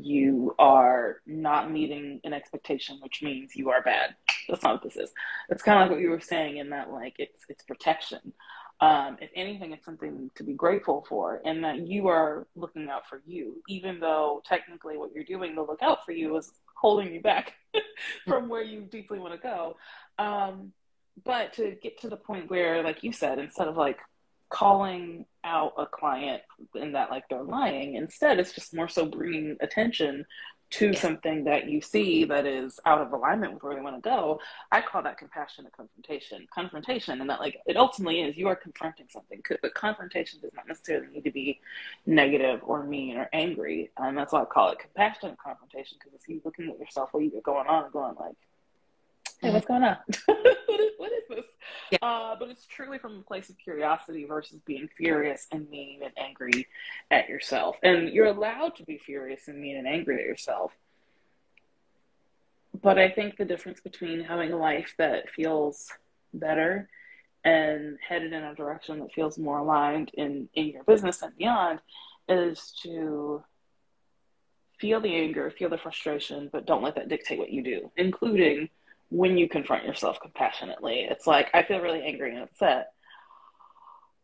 you 0.00 0.54
are 0.58 1.20
not 1.26 1.70
meeting 1.70 2.20
an 2.24 2.32
expectation, 2.32 2.98
which 3.00 3.22
means 3.22 3.54
you 3.54 3.70
are 3.70 3.82
bad. 3.82 4.16
That's 4.48 4.62
not 4.62 4.74
what 4.74 4.82
this 4.82 4.96
is. 4.96 5.12
It's 5.48 5.62
kind 5.62 5.78
of 5.78 5.82
like 5.82 5.90
what 5.92 6.00
you 6.00 6.10
were 6.10 6.20
saying 6.20 6.58
in 6.58 6.70
that 6.70 6.90
like 6.90 7.14
it's 7.18 7.44
it's 7.48 7.64
protection. 7.64 8.32
Um, 8.80 9.16
if 9.20 9.30
anything, 9.36 9.72
it's 9.72 9.84
something 9.84 10.30
to 10.34 10.42
be 10.42 10.52
grateful 10.52 11.06
for, 11.08 11.40
and 11.44 11.62
that 11.64 11.86
you 11.86 12.08
are 12.08 12.46
looking 12.56 12.88
out 12.90 13.08
for 13.08 13.22
you, 13.24 13.62
even 13.68 14.00
though 14.00 14.42
technically 14.44 14.98
what 14.98 15.12
you're 15.14 15.24
doing 15.24 15.54
to 15.54 15.62
look 15.62 15.80
out 15.80 16.04
for 16.04 16.12
you 16.12 16.36
is 16.36 16.50
holding 16.74 17.14
you 17.14 17.20
back 17.20 17.54
from 18.26 18.48
where 18.48 18.62
you 18.62 18.82
deeply 18.82 19.18
want 19.18 19.32
to 19.32 19.38
go. 19.38 19.76
Um, 20.18 20.72
but 21.24 21.52
to 21.54 21.76
get 21.80 22.00
to 22.00 22.08
the 22.08 22.16
point 22.16 22.50
where, 22.50 22.82
like 22.82 23.04
you 23.04 23.12
said, 23.12 23.38
instead 23.38 23.68
of 23.68 23.76
like 23.76 24.00
calling 24.48 25.26
out 25.44 25.74
a 25.78 25.86
client 25.86 26.42
in 26.74 26.92
that 26.92 27.10
like 27.10 27.28
they're 27.28 27.42
lying, 27.42 27.94
instead 27.94 28.38
it's 28.40 28.52
just 28.52 28.74
more 28.74 28.88
so 28.88 29.04
bringing 29.06 29.56
attention 29.60 30.24
to 30.70 30.86
Yeah. 30.88 30.98
something 30.98 31.44
that 31.44 31.68
you 31.68 31.80
see 31.80 32.24
that 32.24 32.46
is 32.46 32.80
out 32.84 33.00
of 33.00 33.12
alignment 33.12 33.52
with 33.52 33.62
where 33.62 33.76
they 33.76 33.80
want 33.80 34.02
to 34.02 34.08
go. 34.08 34.40
I 34.72 34.80
call 34.80 35.02
that 35.02 35.18
compassionate 35.18 35.72
confrontation. 35.72 36.48
Confrontation, 36.52 37.20
and 37.20 37.30
that 37.30 37.38
like 37.38 37.58
it 37.66 37.76
ultimately 37.76 38.22
is 38.22 38.36
you 38.36 38.48
are 38.48 38.56
confronting 38.56 39.06
something, 39.08 39.40
but 39.62 39.74
confrontation 39.74 40.40
does 40.40 40.52
not 40.54 40.66
necessarily 40.66 41.06
need 41.08 41.24
to 41.24 41.30
be 41.30 41.60
negative 42.06 42.60
or 42.64 42.82
mean 42.84 43.16
or 43.16 43.28
angry, 43.32 43.90
and 43.98 44.16
that's 44.18 44.32
why 44.32 44.42
I 44.42 44.46
call 44.46 44.70
it 44.70 44.78
compassionate 44.80 45.38
confrontation 45.38 45.98
because 46.00 46.14
it's 46.14 46.28
you 46.28 46.40
looking 46.44 46.68
at 46.70 46.78
yourself, 46.78 47.10
what 47.12 47.22
you 47.22 47.30
got 47.30 47.42
going 47.44 47.68
on, 47.68 47.84
and 47.84 47.92
going 47.92 48.16
like, 48.18 48.34
hey, 49.44 49.52
what's 49.52 49.66
going 49.66 49.82
on? 49.82 49.98
what, 50.26 50.80
is, 50.80 50.90
what 50.96 51.12
is 51.12 51.22
this? 51.28 51.44
Yeah. 51.90 51.98
Uh, 52.00 52.36
but 52.38 52.48
it's 52.48 52.66
truly 52.66 52.98
from 52.98 53.18
a 53.18 53.22
place 53.22 53.50
of 53.50 53.58
curiosity 53.58 54.24
versus 54.24 54.58
being 54.64 54.88
furious 54.96 55.46
and 55.52 55.68
mean 55.68 56.00
and 56.02 56.12
angry 56.16 56.66
at 57.10 57.28
yourself. 57.28 57.76
And 57.82 58.08
you're 58.08 58.26
allowed 58.26 58.76
to 58.76 58.84
be 58.84 58.96
furious 58.96 59.48
and 59.48 59.60
mean 59.60 59.76
and 59.76 59.86
angry 59.86 60.16
at 60.20 60.26
yourself. 60.26 60.72
But 62.82 62.98
I 62.98 63.10
think 63.10 63.36
the 63.36 63.44
difference 63.44 63.80
between 63.80 64.24
having 64.24 64.52
a 64.52 64.56
life 64.56 64.94
that 64.98 65.30
feels 65.30 65.88
better 66.32 66.88
and 67.44 67.98
headed 68.06 68.32
in 68.32 68.42
a 68.42 68.54
direction 68.54 69.00
that 69.00 69.12
feels 69.12 69.38
more 69.38 69.58
aligned 69.58 70.10
in, 70.14 70.48
in 70.54 70.68
your 70.68 70.84
business 70.84 71.20
and 71.20 71.36
beyond 71.36 71.80
is 72.28 72.72
to 72.82 73.44
feel 74.80 75.00
the 75.00 75.14
anger, 75.14 75.50
feel 75.50 75.68
the 75.68 75.78
frustration, 75.78 76.48
but 76.50 76.66
don't 76.66 76.82
let 76.82 76.94
that 76.94 77.08
dictate 77.08 77.38
what 77.38 77.50
you 77.50 77.62
do, 77.62 77.90
including 77.96 78.70
when 79.14 79.38
you 79.38 79.48
confront 79.48 79.84
yourself 79.84 80.18
compassionately. 80.20 81.06
It's 81.08 81.24
like, 81.24 81.48
I 81.54 81.62
feel 81.62 81.78
really 81.78 82.02
angry 82.02 82.34
and 82.34 82.42
upset, 82.42 82.92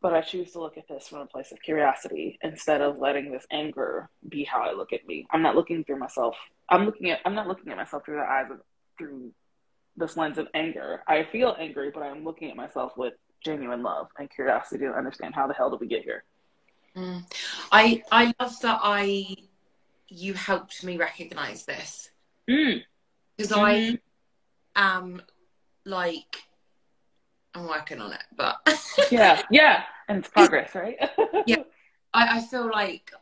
but 0.03 0.13
I 0.15 0.21
choose 0.21 0.51
to 0.53 0.61
look 0.61 0.77
at 0.77 0.89
this 0.89 1.07
from 1.07 1.21
a 1.21 1.27
place 1.27 1.53
of 1.53 1.63
curiosity 1.63 2.41
instead 2.43 2.81
of 2.81 2.99
letting 2.99 3.31
this 3.31 3.47
anger 3.53 4.09
be 4.29 4.43
how 4.43 4.63
I 4.63 4.73
look 4.73 4.93
at 4.93 5.07
me. 5.07 5.29
I'm 5.31 5.43
not 5.43 5.55
looking 5.55 5.85
through 5.85 6.01
myself. 6.01 6.37
I'm 6.69 6.87
looking 6.87 7.11
at, 7.11 7.21
I'm 7.25 7.37
not 7.37 7.47
looking 7.47 7.71
at 7.71 7.77
myself 7.77 8.05
through 8.05 8.17
the 8.17 8.23
eyes 8.29 8.51
of, 8.51 8.59
through 8.99 9.31
this 9.97 10.17
lens 10.17 10.39
of 10.39 10.49
anger. 10.55 11.05
I 11.07 11.23
feel 11.31 11.55
angry, 11.57 11.93
but 11.95 12.03
I'm 12.03 12.25
looking 12.25 12.51
at 12.51 12.57
myself 12.57 12.97
with 12.97 13.15
genuine 13.45 13.85
love 13.85 14.09
and 14.19 14.29
curiosity 14.29 14.87
to 14.87 14.93
understand 14.93 15.37
how 15.37 15.47
the 15.47 15.55
hell 15.55 15.71
did 15.71 15.79
we 15.79 15.87
get 15.87 16.03
here. 16.03 16.25
Mm. 16.97 17.23
I 17.71 18.03
I 18.11 18.35
love 18.41 18.59
that 18.63 18.81
I 18.83 19.37
you 20.09 20.35
helped 20.35 20.83
me 20.83 20.97
recognize 20.97 21.65
this 21.65 22.11
Mm. 22.49 22.83
because 23.37 23.53
Mhm. 23.53 23.63
I 23.95 23.99
am 24.77 25.23
like 25.85 26.43
I'm 27.55 27.67
working 27.67 28.01
on 28.01 28.13
it, 28.13 28.23
but 28.37 28.59
Yeah, 29.11 29.43
yeah, 29.51 29.83
and 30.09 30.19
it's 30.19 30.29
progress, 30.29 30.75
right? 30.75 30.97
Yeah. 31.47 31.63
I, 32.13 32.39
I 32.39 32.41
feel 32.43 32.71
like 32.71 33.13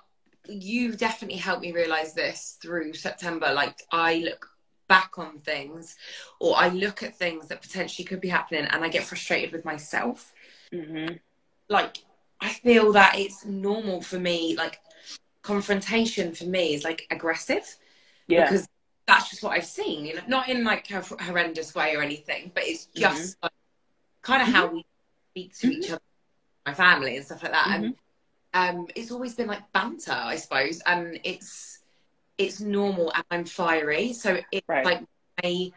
you 0.49 0.93
definitely 0.95 1.39
helped 1.39 1.63
me 1.63 1.73
realize 1.73 2.15
this 2.15 2.59
through 2.61 2.95
September. 2.95 3.53
Like 3.53 3.83
I 3.93 4.17
look 4.19 4.49
back 4.89 5.19
on 5.19 5.39
things 5.41 5.97
or 6.41 6.57
I 6.57 6.69
look 6.69 7.03
at 7.03 7.17
things 7.17 7.49
that 7.49 7.61
potentially 7.61 8.07
could 8.07 8.21
be 8.21 8.29
happening 8.29 8.65
and 8.65 8.83
I 8.85 8.89
get 8.89 9.05
frustrated 9.05 9.53
with 9.53 9.65
myself. 9.65 10.33
hmm 10.73 11.09
Like 11.69 11.99
I 12.41 12.51
feel 12.51 12.93
that 12.93 13.19
it's 13.19 13.45
normal 13.45 14.01
for 14.01 14.19
me, 14.19 14.55
like 14.57 14.81
confrontation 15.43 16.35
for 16.35 16.45
me 16.45 16.75
is 16.75 16.85
like 16.85 17.07
aggressive 17.11 17.77
Yeah, 18.27 18.45
because 18.45 18.67
that's 19.09 19.31
just 19.31 19.43
what 19.43 19.53
I've 19.53 19.67
seen, 19.67 20.07
you 20.07 20.17
know, 20.17 20.23
not 20.29 20.51
in 20.51 20.65
like 20.65 20.91
a 20.93 21.03
horrendous 21.25 21.75
way 21.75 21.97
or 21.97 22.03
anything, 22.03 22.53
but 22.55 22.65
it's 22.67 22.87
just 22.87 23.39
like, 23.43 23.53
kind 24.23 24.43
of 24.43 24.49
how 24.49 24.69
we 24.69 24.85
speak 25.33 25.59
to 25.61 25.69
each 25.69 25.91
other, 25.91 26.03
my 26.67 26.75
family 26.75 27.17
and 27.17 27.27
stuff 27.27 27.43
like 27.43 27.53
that. 27.53 27.71
And 27.75 27.97
um, 28.55 28.89
it's 28.97 29.13
always 29.13 29.35
been 29.35 29.49
like 29.49 29.73
banter, 29.73 30.13
I 30.13 30.37
suppose, 30.37 30.83
and 30.87 31.21
it's 31.25 31.81
it's 32.39 32.61
normal. 32.61 33.13
And 33.15 33.25
I'm 33.31 33.45
fiery, 33.47 34.13
so 34.15 34.41
it's 34.53 34.67
Right. 34.69 34.85
like 34.85 35.05
a 35.45 35.73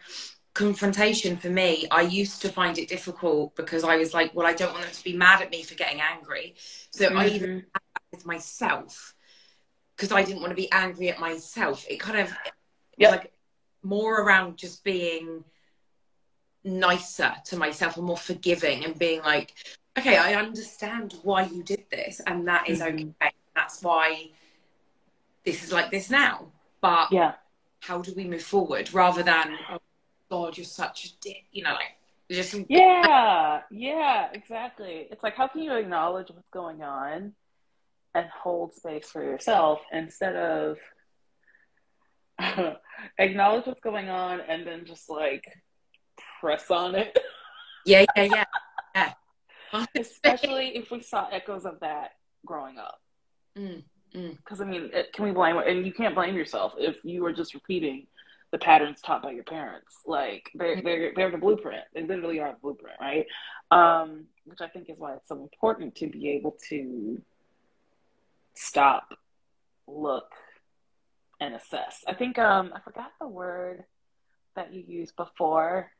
confrontation 0.54 1.38
for 1.38 1.50
me. 1.50 1.88
I 1.92 2.02
used 2.04 2.42
to 2.44 2.50
find 2.50 2.78
it 2.80 2.90
difficult 2.90 3.56
because 3.56 3.84
I 3.86 3.98
was 3.98 4.14
like, 4.14 4.36
well, 4.36 4.48
I 4.48 4.54
don't 4.54 4.74
want 4.74 4.86
them 4.86 4.94
to 4.94 5.04
be 5.06 5.16
mad 5.18 5.42
at 5.42 5.52
me 5.52 5.64
for 5.64 5.76
getting 5.76 6.02
angry, 6.02 6.56
so 6.92 7.08
I 7.16 7.28
even 7.30 7.50
Mhm. 7.50 7.56
had 7.74 7.82
that 7.96 8.04
with 8.12 8.26
myself 8.26 9.16
because 9.96 10.12
I 10.12 10.24
didn't 10.24 10.42
want 10.42 10.52
to 10.52 10.56
be 10.56 10.72
angry 10.72 11.10
at 11.10 11.20
myself. 11.20 11.86
It 11.90 12.00
kind 12.00 12.20
of 12.20 12.34
was 13.02 13.12
like 13.12 13.34
more 13.84 14.22
around 14.22 14.58
just 14.58 14.84
being 14.84 15.44
nicer 16.64 17.34
to 17.46 17.58
myself 17.58 17.98
and 17.98 18.06
more 18.06 18.18
forgiving 18.18 18.86
and 18.86 18.98
being 18.98 19.22
like, 19.22 19.54
okay, 19.98 20.18
I 20.18 20.36
understand 20.36 21.16
why 21.24 21.44
you 21.44 21.64
did 21.64 21.86
this 21.90 22.22
and 22.28 22.48
that 22.48 22.70
is 22.70 22.80
Mhm. 22.82 23.14
okay. 23.22 23.32
That's 23.56 23.82
why 23.82 24.30
this 25.44 25.64
is 25.64 25.72
like 25.72 25.92
this 25.92 26.10
now. 26.10 26.52
But 26.82 27.12
yeah, 27.12 27.34
how 27.82 28.02
do 28.02 28.14
we 28.16 28.26
move 28.26 28.44
forward 28.44 28.94
rather 28.94 29.24
than, 29.24 29.58
oh 29.70 29.80
God, 30.30 30.58
you're 30.58 30.66
such 30.66 31.06
a 31.06 31.20
dick, 31.20 31.46
you 31.52 31.64
know, 31.64 31.74
like 31.74 31.98
just 32.30 32.56
yeah, 32.70 33.64
yeah, 33.72 34.30
exactly. 34.32 35.08
It's 35.12 35.24
like, 35.24 35.36
how 35.36 35.48
can 35.48 35.62
you 35.62 35.74
acknowledge 35.74 36.30
what's 36.30 36.48
going 36.50 36.82
on 36.84 37.34
and 38.14 38.30
hold 38.30 38.74
space 38.74 39.10
for 39.10 39.24
yourself 39.24 39.82
instead 39.92 40.36
of 40.36 40.78
acknowledge 43.18 43.66
what's 43.66 43.82
going 43.82 44.10
on 44.10 44.42
and 44.42 44.66
then 44.66 44.86
just 44.86 45.10
like 45.10 45.46
press 46.40 46.70
on 46.72 46.96
it? 46.96 47.18
yeah, 47.86 48.06
yeah, 48.16 48.24
yeah, 48.24 48.44
yeah. 48.96 49.14
Especially 49.98 50.76
if 50.76 50.92
we 50.92 51.02
saw 51.02 51.28
echoes 51.30 51.66
of 51.66 51.80
that 51.80 52.12
growing 52.46 52.78
up. 52.78 53.00
Mm, 53.58 53.84
mm. 54.16 54.38
Because 54.38 54.62
I 54.62 54.66
mean, 54.66 54.90
it, 54.94 55.14
can 55.14 55.26
we 55.26 55.32
blame? 55.32 55.58
And 55.58 55.86
you 55.86 55.94
can't 55.94 56.16
blame 56.16 56.36
yourself 56.36 56.74
if 56.78 57.04
you 57.04 57.26
are 57.26 57.34
just 57.34 57.54
repeating 57.54 58.08
the 58.52 58.58
patterns 58.58 59.02
taught 59.02 59.24
by 59.24 59.32
your 59.32 59.44
parents. 59.44 59.96
Like 60.06 60.50
they're 60.56 60.82
they're 60.82 61.14
they're 61.16 61.32
the 61.32 61.38
blueprint. 61.38 61.84
They 61.94 62.04
literally 62.04 62.40
are 62.40 62.52
the 62.52 62.60
blueprint, 62.62 62.98
right? 63.00 63.26
Um, 63.72 64.26
which 64.46 64.60
I 64.62 64.68
think 64.68 64.90
is 64.90 65.00
why 65.00 65.14
it's 65.14 65.28
so 65.28 65.42
important 65.42 65.96
to 65.96 66.08
be 66.08 66.32
able 66.32 66.58
to 66.70 67.22
stop, 68.54 69.14
look, 69.88 70.30
and 71.42 71.56
assess. 71.56 72.04
I 72.08 72.14
think 72.14 72.40
um 72.40 72.72
I 72.74 72.80
forgot 72.80 73.12
the 73.20 73.28
word 73.28 73.84
that 74.56 74.74
you 74.74 74.84
used 74.88 75.16
before, 75.18 75.92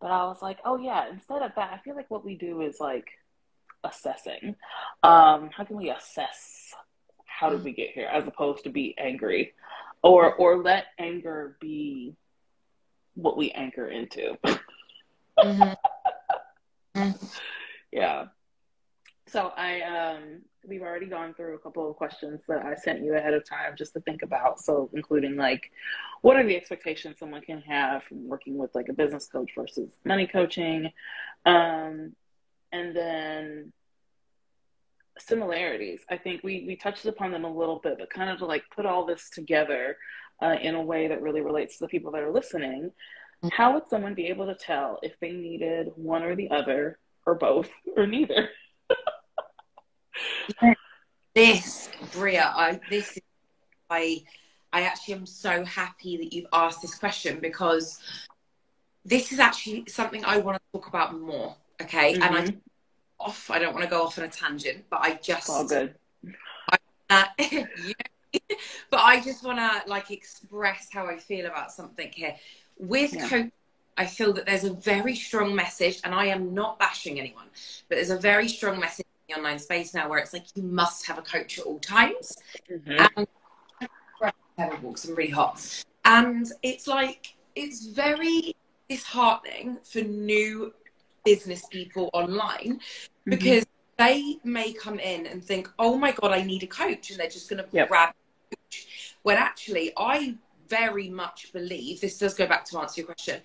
but 0.00 0.12
I 0.12 0.24
was 0.26 0.40
like, 0.40 0.58
oh 0.64 0.78
yeah. 0.78 1.08
Instead 1.10 1.42
of 1.42 1.52
that, 1.56 1.72
I 1.72 1.78
feel 1.78 1.96
like 1.96 2.10
what 2.10 2.24
we 2.24 2.36
do 2.36 2.60
is 2.60 2.78
like 2.78 3.08
assessing. 3.82 4.54
Um, 5.02 5.50
how 5.56 5.64
can 5.64 5.76
we 5.76 5.90
assess 5.90 6.72
how 7.24 7.50
did 7.50 7.62
we 7.62 7.72
get 7.72 7.90
here, 7.90 8.08
as 8.12 8.26
opposed 8.26 8.64
to 8.64 8.70
be 8.70 8.96
angry, 8.98 9.54
or 10.02 10.34
or 10.34 10.62
let 10.62 10.86
anger 10.98 11.56
be 11.60 12.16
what 13.14 13.36
we 13.36 13.50
anchor 13.52 13.88
into. 13.88 14.36
Mhm. 15.38 15.76
yeah. 17.92 18.26
So 19.28 19.52
I 19.56 19.80
um 19.82 20.42
we've 20.66 20.82
already 20.82 21.06
gone 21.06 21.34
through 21.34 21.54
a 21.54 21.58
couple 21.58 21.88
of 21.88 21.96
questions 21.96 22.42
that 22.48 22.64
I 22.64 22.74
sent 22.74 23.02
you 23.02 23.14
ahead 23.14 23.34
of 23.34 23.48
time 23.48 23.74
just 23.76 23.92
to 23.94 24.00
think 24.00 24.22
about. 24.22 24.60
So 24.60 24.90
including 24.92 25.36
like 25.36 25.70
what 26.22 26.36
are 26.36 26.46
the 26.46 26.56
expectations 26.56 27.18
someone 27.18 27.42
can 27.42 27.60
have 27.62 28.04
from 28.04 28.28
working 28.28 28.56
with 28.56 28.74
like 28.74 28.88
a 28.88 28.92
business 28.92 29.26
coach 29.26 29.52
versus 29.56 29.92
money 30.04 30.26
coaching? 30.26 30.90
Um 31.46 32.14
and 32.72 32.94
then 32.94 33.72
similarities. 35.18 36.00
I 36.10 36.16
think 36.16 36.42
we 36.42 36.64
we 36.66 36.76
touched 36.76 37.06
upon 37.06 37.32
them 37.32 37.44
a 37.44 37.52
little 37.52 37.80
bit, 37.80 37.96
but 37.98 38.10
kind 38.10 38.30
of 38.30 38.38
to 38.38 38.46
like 38.46 38.64
put 38.74 38.86
all 38.86 39.04
this 39.04 39.30
together 39.30 39.96
uh, 40.40 40.56
in 40.60 40.74
a 40.74 40.82
way 40.82 41.08
that 41.08 41.22
really 41.22 41.40
relates 41.40 41.78
to 41.78 41.84
the 41.84 41.88
people 41.88 42.12
that 42.12 42.22
are 42.22 42.32
listening. 42.32 42.92
Mm-hmm. 43.42 43.48
How 43.48 43.74
would 43.74 43.88
someone 43.88 44.14
be 44.14 44.26
able 44.26 44.46
to 44.46 44.54
tell 44.54 44.98
if 45.02 45.18
they 45.20 45.32
needed 45.32 45.92
one 45.96 46.22
or 46.22 46.34
the 46.34 46.50
other, 46.50 46.98
or 47.26 47.34
both, 47.34 47.68
or 47.96 48.06
neither? 48.06 48.48
This, 51.34 51.88
Bria, 52.12 52.52
I 52.54 52.80
this 52.90 53.16
is 53.16 53.22
I 53.90 54.24
I 54.72 54.82
actually 54.82 55.14
am 55.14 55.26
so 55.26 55.64
happy 55.64 56.16
that 56.18 56.32
you've 56.32 56.48
asked 56.52 56.82
this 56.82 56.94
question 56.94 57.40
because 57.40 57.98
this 59.04 59.32
is 59.32 59.38
actually 59.38 59.84
something 59.88 60.24
I 60.24 60.38
want 60.38 60.58
to 60.58 60.78
talk 60.78 60.88
about 60.88 61.18
more. 61.18 61.56
Okay, 61.80 62.14
mm-hmm. 62.14 62.22
and 62.22 62.36
I 62.36 62.42
mm-hmm. 62.42 62.58
off. 63.20 63.50
I 63.50 63.58
don't 63.58 63.72
want 63.72 63.84
to 63.84 63.90
go 63.90 64.04
off 64.04 64.18
on 64.18 64.24
a 64.24 64.28
tangent, 64.28 64.84
but 64.90 65.00
I 65.00 65.14
just 65.14 65.48
all 65.48 65.66
good. 65.66 65.94
I, 66.70 66.76
uh, 67.08 67.24
but 68.90 69.00
I 69.00 69.20
just 69.20 69.44
want 69.44 69.58
to 69.58 69.88
like 69.88 70.10
express 70.10 70.88
how 70.92 71.06
I 71.06 71.16
feel 71.16 71.46
about 71.46 71.72
something 71.72 72.10
here. 72.12 72.34
With 72.78 73.14
yeah. 73.14 73.48
I 73.96 74.06
feel 74.06 74.32
that 74.34 74.46
there's 74.46 74.64
a 74.64 74.72
very 74.74 75.16
strong 75.16 75.54
message, 75.56 76.00
and 76.04 76.14
I 76.14 76.26
am 76.26 76.54
not 76.54 76.78
bashing 76.78 77.18
anyone, 77.18 77.46
but 77.88 77.96
there's 77.96 78.10
a 78.10 78.18
very 78.18 78.48
strong 78.48 78.78
message 78.78 79.06
the 79.28 79.34
online 79.36 79.58
space 79.58 79.94
now 79.94 80.08
where 80.08 80.18
it's 80.18 80.32
like 80.32 80.46
you 80.54 80.62
must 80.62 81.06
have 81.06 81.18
a 81.18 81.22
coach 81.22 81.58
at 81.58 81.64
all 81.64 81.78
times. 81.78 82.36
Mm-hmm. 82.70 83.24
And 84.58 84.82
walks 84.82 85.04
and 85.04 85.16
really 85.16 85.30
hot. 85.30 85.84
And 86.04 86.50
it's 86.62 86.88
like 86.88 87.36
it's 87.54 87.86
very 87.86 88.56
disheartening 88.88 89.78
for 89.84 90.00
new 90.00 90.72
business 91.24 91.66
people 91.66 92.10
online 92.12 92.80
mm-hmm. 92.80 93.30
because 93.30 93.64
they 93.98 94.38
may 94.44 94.72
come 94.72 94.98
in 94.98 95.26
and 95.26 95.44
think, 95.44 95.68
oh 95.78 95.96
my 95.98 96.12
God, 96.12 96.32
I 96.32 96.42
need 96.42 96.62
a 96.62 96.66
coach. 96.66 97.10
And 97.10 97.20
they're 97.20 97.28
just 97.28 97.48
going 97.50 97.62
to 97.62 97.68
yep. 97.72 97.88
grab 97.88 98.10
a 98.10 98.56
coach. 98.56 99.14
When 99.22 99.36
actually, 99.36 99.92
I 99.96 100.36
very 100.68 101.08
much 101.08 101.52
believe 101.52 102.00
this 102.00 102.18
does 102.18 102.34
go 102.34 102.46
back 102.46 102.64
to 102.66 102.78
answer 102.78 103.00
your 103.00 103.06
question. 103.06 103.40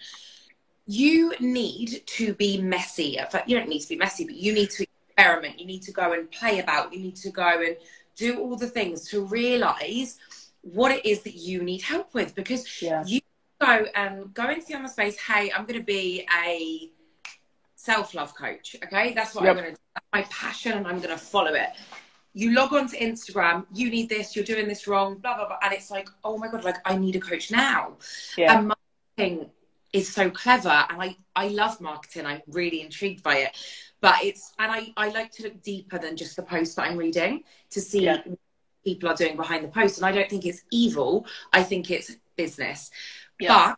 You 0.86 1.34
need 1.40 2.04
to 2.06 2.34
be 2.34 2.62
messy. 2.62 3.18
In 3.18 3.26
fact, 3.28 3.50
you 3.50 3.58
don't 3.58 3.70
need 3.70 3.80
to 3.80 3.90
be 3.90 3.96
messy, 3.96 4.26
but 4.26 4.36
you 4.36 4.54
need 4.54 4.70
to 4.72 4.86
experiment. 5.16 5.60
You 5.60 5.66
need 5.66 5.82
to 5.84 5.92
go 5.92 6.14
and 6.14 6.30
play 6.32 6.60
about. 6.60 6.94
You 6.94 7.00
need 7.00 7.16
to 7.18 7.30
go 7.30 7.62
and 7.62 7.78
do 8.16 8.40
all 8.40 8.56
the 8.56 8.68
things 8.68 9.08
to 9.10 9.26
realize 9.26 10.18
what 10.62 10.92
it 10.92 11.06
is 11.06 11.22
that 11.24 11.36
you 11.36 11.62
need 11.62 11.82
help 11.82 12.14
with 12.14 12.36
because 12.36 12.82
yeah. 12.82 13.04
you 13.06 13.20
go 13.60 13.86
and 13.96 14.34
go 14.34 14.50
into 14.50 14.68
the 14.68 14.76
online 14.76 14.90
space. 14.90 15.20
Hey, 15.20 15.52
I'm 15.52 15.66
going 15.66 15.80
to 15.80 15.86
be 15.86 16.28
a 16.46 16.90
self 17.76 18.14
love 18.14 18.36
coach. 18.36 18.76
Okay, 18.84 19.14
that's 19.14 19.36
what 19.36 19.44
yep. 19.44 19.56
I'm 19.56 19.62
going 19.62 19.76
to. 19.76 19.82
That's 19.94 20.06
my 20.14 20.24
passion, 20.24 20.74
and 20.74 20.88
I'm 20.88 20.98
going 20.98 21.10
to 21.10 21.18
follow 21.18 21.54
it. 21.54 21.70
You 22.34 22.52
log 22.54 22.74
on 22.74 22.88
to 22.90 22.98
Instagram. 22.98 23.66
You 23.74 23.92
need 23.92 24.10
this. 24.10 24.36
You're 24.36 24.46
doing 24.46 24.68
this 24.68 24.88
wrong. 24.88 25.18
Blah 25.18 25.36
blah 25.36 25.48
blah. 25.48 25.58
And 25.62 25.74
it's 25.74 25.92
like, 25.92 26.10
oh 26.24 26.38
my 26.38 26.48
god, 26.48 26.64
like 26.64 26.78
I 26.86 26.98
need 26.98 27.16
a 27.16 27.20
coach 27.20 27.52
now. 27.52 27.98
Yeah. 28.38 28.58
And 28.58 28.74
marketing 29.18 29.50
is 29.92 30.12
so 30.12 30.30
clever, 30.32 30.86
and 30.90 31.02
I 31.02 31.18
I 31.36 31.50
love 31.50 31.80
marketing. 31.80 32.26
I'm 32.26 32.42
really 32.48 32.82
intrigued 32.82 33.22
by 33.22 33.38
it. 33.38 33.52
But 34.04 34.22
it's 34.22 34.52
and 34.60 34.70
I 34.70 34.94
I 34.98 35.08
like 35.10 35.32
to 35.36 35.44
look 35.44 35.64
deeper 35.64 35.98
than 35.98 36.18
just 36.18 36.36
the 36.36 36.44
post 36.44 36.76
that 36.76 36.84
I'm 36.84 36.98
reading 36.98 37.46
to 37.70 37.80
see. 37.80 38.04
Yeah. 38.04 38.22
People 38.84 39.08
are 39.08 39.16
doing 39.16 39.38
behind 39.38 39.64
the 39.64 39.70
post, 39.70 39.98
and 39.98 40.06
I 40.06 40.12
don't 40.12 40.30
think 40.30 40.46
it's 40.46 40.62
evil. 40.70 41.26
I 41.54 41.64
think 41.64 41.90
it's 41.90 42.14
business. 42.36 42.92
Yeah. 43.40 43.76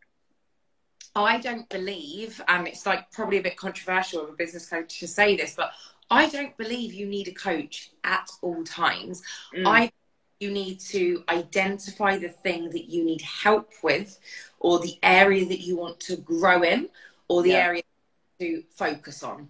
But 1.14 1.22
I 1.22 1.38
don't 1.38 1.70
believe, 1.70 2.42
and 2.48 2.68
it's 2.68 2.88
like 2.88 3.12
probably 3.12 3.38
a 3.38 3.44
bit 3.44 3.56
controversial 3.56 4.24
of 4.24 4.30
a 4.30 4.34
business 4.34 4.68
coach 4.68 5.00
to 5.00 5.08
say 5.08 5.38
this, 5.38 5.54
but 5.56 5.74
I 6.10 6.28
don't 6.28 6.58
believe 6.58 6.92
you 6.92 7.06
need 7.06 7.28
a 7.28 7.34
coach 7.34 7.92
at 8.04 8.28
all 8.42 8.64
times. 8.64 9.22
Mm. 9.56 9.68
I 9.68 9.92
you 10.40 10.50
need 10.50 10.80
to 10.80 11.24
identify 11.30 12.18
the 12.18 12.30
thing 12.30 12.72
that 12.72 12.90
you 12.90 13.06
need 13.06 13.22
help 13.22 13.72
with 13.84 14.20
or 14.60 14.80
the 14.80 14.98
area 15.04 15.46
that 15.46 15.62
you 15.62 15.78
want 15.78 16.00
to 16.00 16.18
grow 16.18 16.64
in 16.64 16.90
or 17.28 17.44
the 17.44 17.52
yeah. 17.52 17.68
area 17.68 17.84
to 18.40 18.64
focus 18.72 19.24
on. 19.24 19.50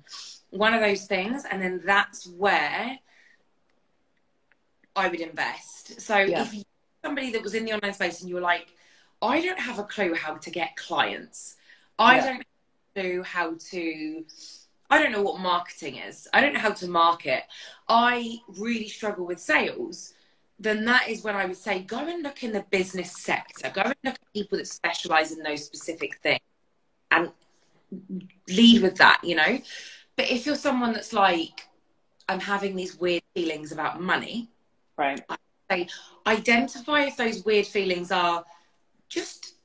One 0.56 0.74
of 0.74 0.82
those 0.82 1.06
things 1.06 1.44
and 1.50 1.62
then 1.62 1.82
that's 1.86 2.28
where 2.28 2.98
I 4.96 5.08
would 5.08 5.20
invest. 5.20 6.02
So 6.02 6.18
yeah. 6.18 6.42
if 6.42 6.54
you 6.54 6.64
somebody 7.04 7.32
that 7.32 7.44
was 7.44 7.54
in 7.54 7.66
the 7.66 7.74
online 7.74 7.94
space 7.94 8.22
and 8.22 8.30
you 8.30 8.36
were 8.36 8.42
like 8.42 8.68
I 9.22 9.42
don't 9.42 9.60
have 9.60 9.80
a 9.80 9.84
clue 9.84 10.14
how 10.16 10.36
to 10.36 10.50
get 10.50 10.76
clients. 10.76 11.56
I 12.00 12.18
yeah. 12.18 12.26
don't 12.96 13.18
know 13.18 13.24
how 13.24 13.56
to 13.72 14.26
I 14.90 15.02
don't 15.02 15.12
know 15.12 15.22
what 15.22 15.40
marketing 15.40 15.98
is. 15.98 16.28
I 16.34 16.42
don't 16.42 16.54
know 16.54 16.60
how 16.60 16.74
to 16.74 16.88
market. 16.88 17.44
I 17.90 18.38
really 18.58 18.88
struggle 18.88 19.26
with 19.26 19.40
sales. 19.40 20.14
Then 20.60 20.86
that 20.86 21.10
is 21.10 21.24
when 21.24 21.36
I 21.36 21.46
would 21.46 21.58
say 21.58 21.80
go 21.80 22.00
and 22.08 22.24
look 22.24 22.44
in 22.44 22.54
the 22.54 22.66
business 22.70 23.12
sector. 23.12 23.72
Go 23.74 23.82
and 23.82 23.96
look 24.04 24.16
at 24.16 24.34
people 24.34 24.58
that 24.58 24.68
specialize 24.68 25.32
in 25.32 25.44
those 25.44 25.66
specific 25.66 26.20
things 26.22 26.40
and 27.12 27.32
lead 28.48 28.82
with 28.82 28.96
that, 28.98 29.22
you 29.24 29.36
know. 29.36 29.60
But 30.18 30.30
if 30.30 30.46
you're 30.46 30.56
someone 30.56 30.94
that's 30.94 31.14
like, 31.14 31.68
I'm 32.28 32.40
having 32.40 32.76
these 32.76 33.00
weird 33.00 33.24
feelings 33.34 33.72
about 33.72 34.02
money, 34.02 34.50
right? 34.98 35.22
I 35.30 35.38
say 35.70 35.88
identify 36.26 37.02
if 37.02 37.18
those 37.18 37.44
weird 37.44 37.68
feelings 37.68 38.12
are 38.12 38.44
just 39.10 39.56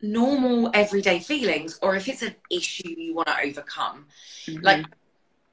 normal 0.00 0.70
everyday 0.74 1.18
feelings 1.18 1.78
or 1.82 1.96
if 1.96 2.08
it's 2.08 2.22
an 2.22 2.34
issue 2.50 2.88
you 2.88 3.14
want 3.14 3.28
to 3.28 3.40
overcome. 3.42 4.06
Mm-hmm. 4.46 4.64
Like 4.64 4.86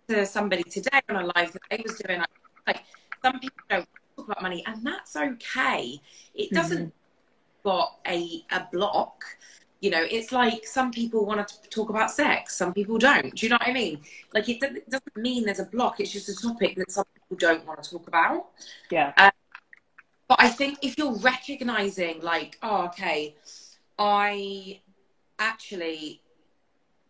to 0.09 0.25
somebody 0.25 0.63
today 0.63 0.99
on 1.09 1.15
a 1.15 1.25
live 1.35 1.53
that 1.53 1.61
they 1.69 1.81
was 1.83 1.97
doing, 1.99 2.21
like 2.67 2.83
some 3.23 3.39
people 3.39 3.63
don't 3.69 3.87
talk 4.15 4.25
about 4.25 4.41
money 4.41 4.63
and 4.67 4.85
that's 4.85 5.15
okay. 5.15 5.99
It 6.35 6.51
doesn't 6.51 6.87
mm-hmm. 6.87 7.69
got 7.69 7.99
a, 8.07 8.43
a 8.51 8.67
block. 8.71 9.23
You 9.81 9.89
know, 9.89 10.05
it's 10.09 10.31
like 10.31 10.65
some 10.65 10.91
people 10.91 11.25
want 11.25 11.47
to 11.47 11.69
talk 11.69 11.89
about 11.89 12.11
sex, 12.11 12.55
some 12.55 12.73
people 12.73 12.97
don't. 12.97 13.35
Do 13.35 13.45
you 13.45 13.49
know 13.49 13.57
what 13.59 13.67
I 13.67 13.73
mean? 13.73 14.01
Like, 14.33 14.47
it 14.47 14.59
doesn't 14.59 15.17
mean 15.17 15.43
there's 15.43 15.59
a 15.59 15.65
block. 15.65 15.99
It's 15.99 16.11
just 16.11 16.29
a 16.29 16.35
topic 16.35 16.75
that 16.77 16.91
some 16.91 17.05
people 17.15 17.37
don't 17.37 17.65
want 17.65 17.81
to 17.83 17.89
talk 17.89 18.07
about. 18.07 18.49
Yeah. 18.91 19.11
Um, 19.17 19.31
but 20.27 20.39
I 20.39 20.49
think 20.49 20.79
if 20.83 20.97
you're 20.97 21.15
recognizing, 21.15 22.21
like, 22.21 22.57
oh, 22.61 22.85
okay, 22.85 23.35
I 23.97 24.79
actually 25.39 26.21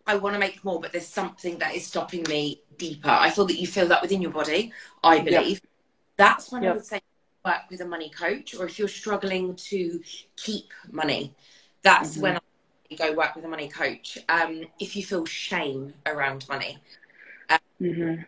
I 0.08 0.16
want 0.16 0.34
to 0.34 0.40
make 0.40 0.64
more, 0.64 0.80
but 0.80 0.92
there's 0.92 1.08
something 1.08 1.58
that 1.60 1.76
is 1.76 1.86
stopping 1.86 2.24
me 2.28 2.62
deeper. 2.78 3.10
I 3.10 3.30
feel 3.30 3.46
that 3.46 3.60
you 3.60 3.68
feel 3.68 3.88
that 3.88 4.02
within 4.02 4.22
your 4.22 4.32
body. 4.32 4.72
I 5.04 5.20
believe 5.20 5.62
that's 6.18 6.52
when 6.52 6.64
yep. 6.64 6.72
I 6.72 6.76
would 6.76 6.86
say 6.86 7.02
work 7.46 7.62
with 7.70 7.82
a 7.82 7.86
money 7.86 8.10
coach, 8.10 8.56
or 8.56 8.66
if 8.66 8.80
you're 8.80 8.88
struggling 8.88 9.56
to 9.56 10.02
keep 10.36 10.66
money, 10.92 11.34
that's 11.82 12.14
mm-hmm. 12.14 12.22
when 12.22 12.38
I 12.38 12.40
go 12.98 13.14
work 13.14 13.36
with 13.36 13.46
a 13.46 13.48
money 13.48 13.68
coach. 13.68 14.18
Um, 14.30 14.66
if 14.80 14.96
you 14.96 15.04
feel 15.04 15.26
shame 15.26 15.94
around 16.06 16.48
money, 16.48 16.78
um, 17.50 17.60
mm-hmm 17.82 18.22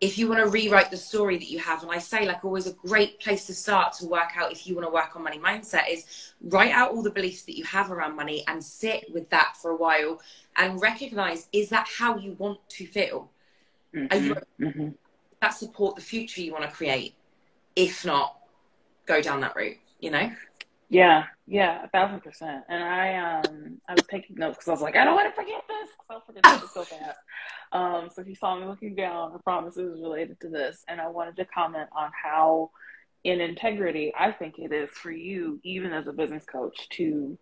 if 0.00 0.18
you 0.18 0.28
want 0.28 0.40
to 0.40 0.50
rewrite 0.50 0.90
the 0.90 0.96
story 0.96 1.38
that 1.38 1.50
you 1.50 1.58
have, 1.58 1.82
and 1.82 1.90
I 1.90 1.98
say, 1.98 2.26
like, 2.26 2.44
always 2.44 2.66
a 2.66 2.72
great 2.74 3.18
place 3.18 3.46
to 3.46 3.54
start 3.54 3.94
to 3.94 4.06
work 4.06 4.36
out 4.36 4.52
if 4.52 4.66
you 4.66 4.74
want 4.74 4.86
to 4.86 4.92
work 4.92 5.16
on 5.16 5.22
money 5.22 5.38
mindset 5.38 5.88
is 5.90 6.32
write 6.42 6.72
out 6.72 6.90
all 6.90 7.02
the 7.02 7.10
beliefs 7.10 7.42
that 7.42 7.56
you 7.56 7.64
have 7.64 7.90
around 7.90 8.14
money 8.14 8.44
and 8.46 8.62
sit 8.62 9.06
with 9.12 9.28
that 9.30 9.56
for 9.56 9.70
a 9.70 9.76
while 9.76 10.20
and 10.56 10.82
recognize 10.82 11.48
is 11.52 11.70
that 11.70 11.88
how 11.88 12.18
you 12.18 12.32
want 12.32 12.58
to 12.68 12.86
feel? 12.86 13.30
Mm-hmm. 13.94 14.24
You, 14.24 14.36
mm-hmm. 14.60 14.88
that 15.40 15.54
support 15.54 15.96
the 15.96 16.02
future 16.02 16.42
you 16.42 16.52
want 16.52 16.64
to 16.64 16.70
create? 16.70 17.14
If 17.74 18.04
not, 18.04 18.36
go 19.06 19.22
down 19.22 19.40
that 19.40 19.56
route, 19.56 19.78
you 20.00 20.10
know? 20.10 20.30
Yeah, 20.88 21.24
yeah, 21.46 21.84
a 21.84 21.88
thousand 21.88 22.20
percent. 22.20 22.64
And 22.68 22.82
I 22.82 23.16
um 23.16 23.80
I 23.88 23.94
was 23.94 24.04
taking 24.08 24.36
notes 24.36 24.58
because 24.58 24.68
I 24.68 24.72
was 24.72 24.82
like, 24.82 24.96
I 24.96 25.04
don't 25.04 25.14
want 25.14 25.28
to 25.28 25.40
forget 25.40 25.62
this 25.68 25.90
because 25.90 26.06
I'll 26.10 26.20
forget 26.20 26.60
this 26.60 26.72
so 26.72 26.84
fast. 26.84 27.18
Um, 27.72 28.08
so 28.14 28.22
if 28.22 28.28
you 28.28 28.34
saw 28.36 28.58
me 28.58 28.66
looking 28.66 28.94
down, 28.94 29.32
I 29.34 29.38
promise 29.42 29.76
it 29.76 29.90
was 29.90 30.00
related 30.00 30.40
to 30.40 30.48
this. 30.48 30.84
And 30.88 31.00
I 31.00 31.08
wanted 31.08 31.36
to 31.36 31.44
comment 31.44 31.88
on 31.92 32.10
how 32.22 32.70
in 33.24 33.40
integrity 33.40 34.12
I 34.16 34.30
think 34.30 34.58
it 34.58 34.72
is 34.72 34.90
for 34.90 35.10
you, 35.10 35.58
even 35.64 35.92
as 35.92 36.06
a 36.06 36.12
business 36.12 36.44
coach, 36.44 36.88
to 36.90 37.36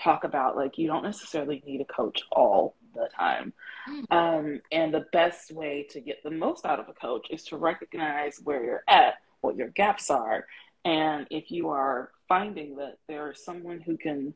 talk 0.00 0.24
about 0.24 0.56
like 0.56 0.78
you 0.78 0.86
don't 0.86 1.04
necessarily 1.04 1.62
need 1.66 1.80
a 1.80 1.92
coach 1.92 2.22
all 2.30 2.76
the 2.94 3.08
time. 3.16 3.52
Mm-hmm. 3.88 4.16
Um, 4.16 4.60
and 4.70 4.94
the 4.94 5.06
best 5.12 5.52
way 5.52 5.86
to 5.90 6.00
get 6.00 6.22
the 6.22 6.30
most 6.30 6.64
out 6.64 6.78
of 6.78 6.88
a 6.88 6.92
coach 6.92 7.26
is 7.30 7.44
to 7.46 7.56
recognize 7.56 8.40
where 8.44 8.64
you're 8.64 8.84
at, 8.88 9.14
what 9.40 9.56
your 9.56 9.68
gaps 9.68 10.10
are, 10.10 10.46
and 10.84 11.26
if 11.30 11.50
you 11.50 11.70
are 11.70 12.10
finding 12.28 12.76
that 12.76 12.98
there's 13.08 13.44
someone 13.44 13.80
who 13.80 13.96
can 13.96 14.34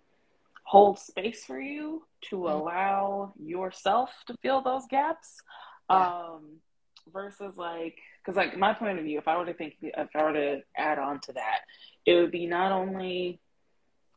hold 0.65 0.99
space 0.99 1.45
for 1.45 1.61
you 1.61 2.03
to 2.31 2.37
mm-hmm. 2.37 2.53
allow 2.53 3.33
yourself 3.43 4.11
to 4.27 4.35
fill 4.43 4.61
those 4.61 4.85
gaps 4.91 5.41
yeah. 5.91 5.97
um, 5.97 6.59
versus 7.13 7.57
like 7.57 7.97
because 8.23 8.37
like 8.37 8.57
my 8.59 8.75
point 8.75 8.99
of 8.99 9.05
view 9.05 9.19
if 9.19 9.27
i 9.27 9.37
were 9.39 9.47
to 9.47 9.55
think 9.55 9.77
if 9.81 10.09
i 10.15 10.23
were 10.23 10.35
to 10.35 10.61
add 10.77 10.99
on 10.99 11.19
to 11.21 11.33
that 11.33 11.61
it 12.05 12.15
would 12.17 12.31
be 12.31 12.47
not 12.47 12.71
only 12.71 13.41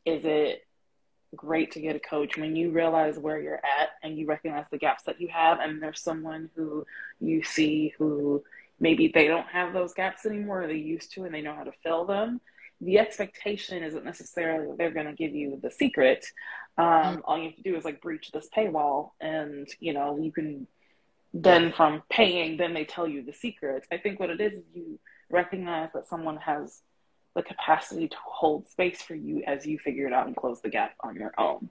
is 0.06 0.26
it 0.26 0.68
great 1.34 1.72
to 1.72 1.80
get 1.80 1.96
a 1.96 2.00
coach 2.00 2.36
when 2.36 2.54
you 2.54 2.72
realize 2.72 3.18
where 3.18 3.40
you're 3.40 3.56
at 3.56 3.92
and 4.04 4.18
you 4.18 4.26
recognize 4.26 4.66
the 4.70 4.78
gaps 4.78 5.04
that 5.04 5.22
you 5.22 5.30
have 5.30 5.60
and 5.62 5.82
there's 5.82 6.02
someone 6.02 6.50
who 6.54 6.86
you 7.22 7.42
see 7.42 7.94
who 7.98 8.44
maybe 8.82 9.10
they 9.14 9.28
don't 9.28 9.48
have 9.48 9.72
those 9.72 9.94
gaps 9.94 10.26
anymore, 10.26 10.64
or 10.64 10.68
they 10.68 10.74
used 10.74 11.14
to, 11.14 11.24
and 11.24 11.34
they 11.34 11.42
know 11.42 11.56
how 11.56 11.64
to 11.64 11.72
fill 11.84 12.04
them. 12.04 12.42
The 12.82 13.00
expectation 13.00 13.84
isn't 13.84 14.04
necessarily 14.04 14.68
that 14.68 14.78
they're 14.78 14.92
going 14.92 15.06
to 15.06 15.14
give 15.14 15.36
you 15.36 15.60
the 15.62 15.70
secret. 15.70 16.26
Um, 16.78 16.86
mm-hmm. 16.86 17.20
All 17.26 17.38
you 17.38 17.46
have 17.46 17.56
to 17.56 17.62
do 17.62 17.76
is 17.76 17.86
like 17.86 18.02
breach 18.02 18.32
this 18.32 18.50
paywall, 18.56 19.12
and 19.22 19.68
you 19.80 19.94
know 19.94 20.18
you 20.20 20.32
can 20.32 20.68
then 21.34 21.72
from 21.72 22.04
paying, 22.10 22.58
then 22.58 22.74
they 22.74 22.86
tell 22.86 23.08
you 23.08 23.24
the 23.24 23.34
secrets. 23.34 23.88
I 23.92 23.98
think 23.98 24.20
what 24.20 24.30
it 24.30 24.42
is, 24.42 24.54
is 24.54 24.64
you 24.74 25.00
recognize 25.30 25.94
that 25.94 26.08
someone 26.08 26.38
has 26.38 26.82
the 27.36 27.44
capacity 27.44 28.10
to 28.10 28.18
hold 28.26 28.68
space 28.68 29.02
for 29.02 29.16
you 29.16 29.44
as 29.48 29.66
you 29.66 29.80
figure 29.80 30.08
it 30.08 30.14
out 30.14 30.28
and 30.28 30.36
close 30.36 30.62
the 30.62 30.70
gap 30.70 30.96
on 31.02 31.16
your 31.16 31.34
own. 31.38 31.70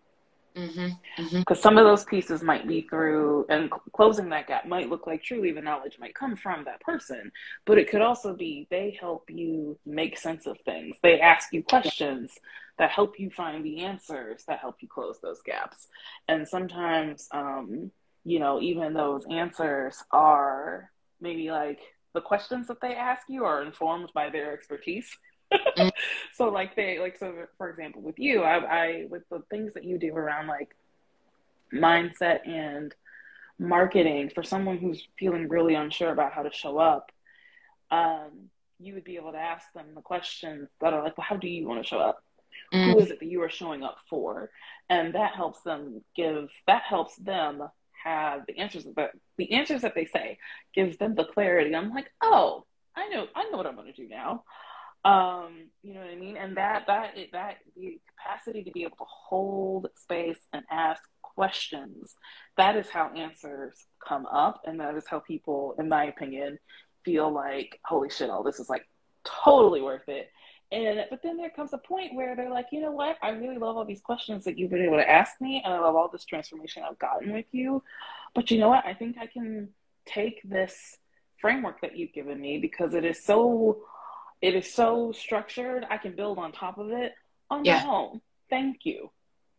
Because 0.54 0.70
mm-hmm, 0.74 1.22
mm-hmm. 1.22 1.54
some 1.54 1.78
of 1.78 1.84
those 1.84 2.04
pieces 2.04 2.42
might 2.42 2.66
be 2.66 2.82
through, 2.82 3.46
and 3.48 3.70
closing 3.92 4.28
that 4.30 4.48
gap 4.48 4.66
might 4.66 4.90
look 4.90 5.06
like 5.06 5.22
truly 5.22 5.52
the 5.52 5.60
knowledge 5.60 5.98
might 5.98 6.14
come 6.14 6.36
from 6.36 6.64
that 6.64 6.80
person, 6.80 7.30
but 7.66 7.78
it 7.78 7.88
could 7.88 8.00
also 8.02 8.34
be 8.34 8.66
they 8.70 8.96
help 8.98 9.30
you 9.30 9.78
make 9.86 10.18
sense 10.18 10.46
of 10.46 10.58
things. 10.64 10.96
They 11.02 11.20
ask 11.20 11.52
you 11.52 11.62
questions 11.62 12.32
that 12.78 12.90
help 12.90 13.20
you 13.20 13.30
find 13.30 13.64
the 13.64 13.80
answers 13.80 14.44
that 14.48 14.58
help 14.58 14.76
you 14.80 14.88
close 14.88 15.18
those 15.22 15.42
gaps. 15.42 15.86
And 16.28 16.48
sometimes, 16.48 17.28
um, 17.30 17.90
you 18.24 18.38
know, 18.38 18.60
even 18.60 18.94
those 18.94 19.24
answers 19.30 20.02
are 20.10 20.90
maybe 21.20 21.50
like 21.50 21.80
the 22.14 22.20
questions 22.20 22.68
that 22.68 22.80
they 22.80 22.94
ask 22.94 23.22
you 23.28 23.44
are 23.44 23.62
informed 23.62 24.10
by 24.14 24.30
their 24.30 24.52
expertise. 24.52 25.08
Mm. 25.52 25.90
So 26.34 26.48
like 26.48 26.74
they 26.76 26.98
like 26.98 27.18
so 27.18 27.34
for 27.58 27.70
example 27.70 28.02
with 28.02 28.18
you, 28.18 28.42
I, 28.42 28.56
I 28.58 29.06
with 29.10 29.28
the 29.30 29.42
things 29.50 29.74
that 29.74 29.84
you 29.84 29.98
do 29.98 30.14
around 30.14 30.46
like 30.46 30.74
mindset 31.72 32.46
and 32.48 32.94
marketing 33.58 34.30
for 34.34 34.42
someone 34.42 34.78
who's 34.78 35.06
feeling 35.18 35.48
really 35.48 35.74
unsure 35.74 36.10
about 36.10 36.32
how 36.32 36.42
to 36.42 36.52
show 36.52 36.78
up, 36.78 37.12
um, 37.90 38.48
you 38.78 38.94
would 38.94 39.04
be 39.04 39.16
able 39.16 39.32
to 39.32 39.38
ask 39.38 39.70
them 39.72 39.86
the 39.94 40.00
questions 40.00 40.68
that 40.80 40.94
are 40.94 41.02
like, 41.02 41.16
well, 41.18 41.26
how 41.28 41.36
do 41.36 41.48
you 41.48 41.68
want 41.68 41.82
to 41.82 41.86
show 41.86 41.98
up? 41.98 42.22
Mm. 42.72 42.92
Who 42.92 42.98
is 43.00 43.10
it 43.10 43.20
that 43.20 43.26
you 43.26 43.42
are 43.42 43.50
showing 43.50 43.82
up 43.82 43.98
for? 44.08 44.50
And 44.88 45.14
that 45.14 45.34
helps 45.34 45.60
them 45.62 46.02
give 46.16 46.50
that 46.66 46.82
helps 46.82 47.16
them 47.16 47.62
have 48.02 48.46
the 48.46 48.58
answers 48.58 48.86
that 48.96 49.10
the 49.36 49.52
answers 49.52 49.82
that 49.82 49.94
they 49.94 50.06
say 50.06 50.38
gives 50.74 50.96
them 50.96 51.14
the 51.14 51.24
clarity. 51.24 51.74
I'm 51.74 51.92
like, 51.92 52.10
oh, 52.22 52.64
I 52.96 53.08
know, 53.08 53.26
I 53.34 53.48
know 53.50 53.56
what 53.56 53.66
I'm 53.66 53.76
going 53.76 53.92
to 53.92 54.02
do 54.02 54.08
now. 54.08 54.44
Um, 55.04 55.70
you 55.82 55.94
know 55.94 56.00
what 56.00 56.10
I 56.10 56.16
mean? 56.16 56.36
And 56.36 56.56
that 56.56 56.86
that 56.86 57.14
that 57.32 57.56
the 57.76 57.98
capacity 58.16 58.64
to 58.64 58.70
be 58.70 58.82
able 58.82 58.96
to 58.96 59.04
hold 59.06 59.88
space 59.96 60.38
and 60.52 60.62
ask 60.70 61.02
questions. 61.22 62.14
That 62.56 62.76
is 62.76 62.88
how 62.90 63.10
answers 63.14 63.86
come 64.06 64.26
up, 64.26 64.62
and 64.66 64.78
that 64.80 64.94
is 64.96 65.04
how 65.08 65.20
people, 65.20 65.74
in 65.78 65.88
my 65.88 66.04
opinion, 66.04 66.58
feel 67.04 67.32
like, 67.32 67.80
holy 67.84 68.10
shit, 68.10 68.30
all 68.30 68.42
this 68.42 68.60
is 68.60 68.68
like 68.68 68.86
totally 69.24 69.80
worth 69.80 70.08
it. 70.08 70.30
And 70.72 71.04
but 71.10 71.22
then 71.22 71.36
there 71.36 71.50
comes 71.50 71.72
a 71.72 71.78
point 71.78 72.14
where 72.14 72.36
they're 72.36 72.50
like, 72.50 72.66
you 72.70 72.80
know 72.80 72.92
what? 72.92 73.16
I 73.22 73.30
really 73.30 73.58
love 73.58 73.76
all 73.76 73.84
these 73.84 74.02
questions 74.02 74.44
that 74.44 74.58
you've 74.58 74.70
been 74.70 74.84
able 74.84 74.98
to 74.98 75.10
ask 75.10 75.40
me, 75.40 75.62
and 75.64 75.72
I 75.72 75.80
love 75.80 75.96
all 75.96 76.08
this 76.08 76.24
transformation 76.24 76.82
I've 76.88 76.98
gotten 76.98 77.32
with 77.32 77.46
you. 77.52 77.82
But 78.34 78.50
you 78.50 78.58
know 78.58 78.68
what? 78.68 78.84
I 78.84 78.94
think 78.94 79.16
I 79.18 79.26
can 79.26 79.70
take 80.06 80.40
this 80.44 80.98
framework 81.40 81.80
that 81.80 81.96
you've 81.96 82.12
given 82.12 82.40
me 82.40 82.58
because 82.58 82.94
it 82.94 83.04
is 83.04 83.24
so 83.24 83.82
it 84.42 84.54
is 84.54 84.72
so 84.72 85.12
structured. 85.12 85.86
I 85.88 85.98
can 85.98 86.16
build 86.16 86.38
on 86.38 86.52
top 86.52 86.78
of 86.78 86.90
it 86.90 87.14
on 87.50 87.64
yeah. 87.64 87.84
my 87.84 87.90
own. 87.92 88.20
Thank 88.48 88.84
you, 88.84 89.10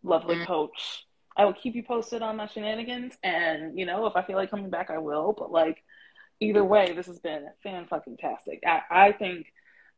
lovely 0.04 0.36
mm-hmm. 0.36 0.46
coach. 0.46 1.06
I 1.38 1.46
will 1.46 1.54
keep 1.54 1.76
you 1.76 1.84
posted 1.84 2.22
on 2.22 2.38
my 2.38 2.48
shenanigans, 2.48 3.13
and 3.24 3.78
you 3.78 3.86
know, 3.86 4.06
if 4.06 4.15
I 4.15 4.24
feel 4.24 4.36
like 4.36 4.50
coming 4.50 4.70
back, 4.70 4.89
I 4.89 4.98
will. 4.98 5.34
But 5.38 5.52
like, 5.52 5.84
either 6.39 6.63
way, 6.63 6.94
this 6.94 7.08
has 7.08 7.20
been 7.20 7.46
fan 7.63 7.86
fucking 7.89 8.17
tastic. 8.17 8.63
I, 8.65 8.82
I 8.89 9.12
think 9.13 9.48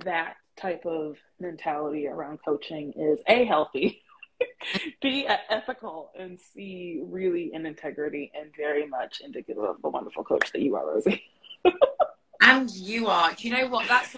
that 0.04 0.36
type 0.58 0.86
of 0.86 1.18
mentality 1.40 2.08
around 2.08 2.40
coaching 2.46 2.94
is 2.96 3.20
a 3.28 3.46
healthy, 3.46 4.04
b 5.02 5.28
ethical, 5.50 6.12
and 6.18 6.40
c 6.40 7.02
really 7.04 7.52
in 7.54 7.66
integrity 7.66 8.32
and 8.40 8.52
very 8.56 8.88
much 8.88 9.22
indicative 9.24 9.64
of 9.64 9.82
the 9.82 9.90
wonderful 9.90 10.24
coach 10.24 10.52
that 10.52 10.62
you 10.62 10.76
are, 10.76 10.86
Rosie. 10.86 11.24
and 12.42 12.70
you 12.70 13.08
are. 13.08 13.34
Do 13.34 13.48
you 13.48 13.56
know 13.56 13.68
what? 13.68 13.88
That's 13.88 14.16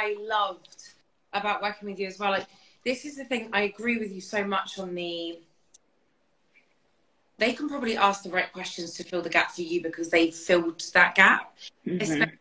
I 0.00 0.16
loved 0.18 0.94
about 1.32 1.62
working 1.62 1.88
with 1.88 1.98
you 1.98 2.06
as 2.06 2.18
well. 2.18 2.30
Like 2.30 2.46
this 2.84 3.04
is 3.04 3.16
the 3.16 3.24
thing. 3.24 3.50
I 3.52 3.62
agree 3.62 3.98
with 3.98 4.12
you 4.12 4.20
so 4.20 4.44
much 4.44 4.78
on 4.78 4.94
the. 4.94 5.38
They 7.38 7.52
can 7.52 7.68
probably 7.68 7.96
ask 7.96 8.22
the 8.22 8.30
right 8.30 8.52
questions 8.52 8.94
to 8.94 9.04
fill 9.04 9.22
the 9.22 9.30
gap 9.30 9.52
for 9.52 9.62
you 9.62 9.82
because 9.82 10.10
they 10.10 10.30
filled 10.30 10.82
that 10.92 11.14
gap. 11.14 11.56
Mm-hmm. 11.86 12.34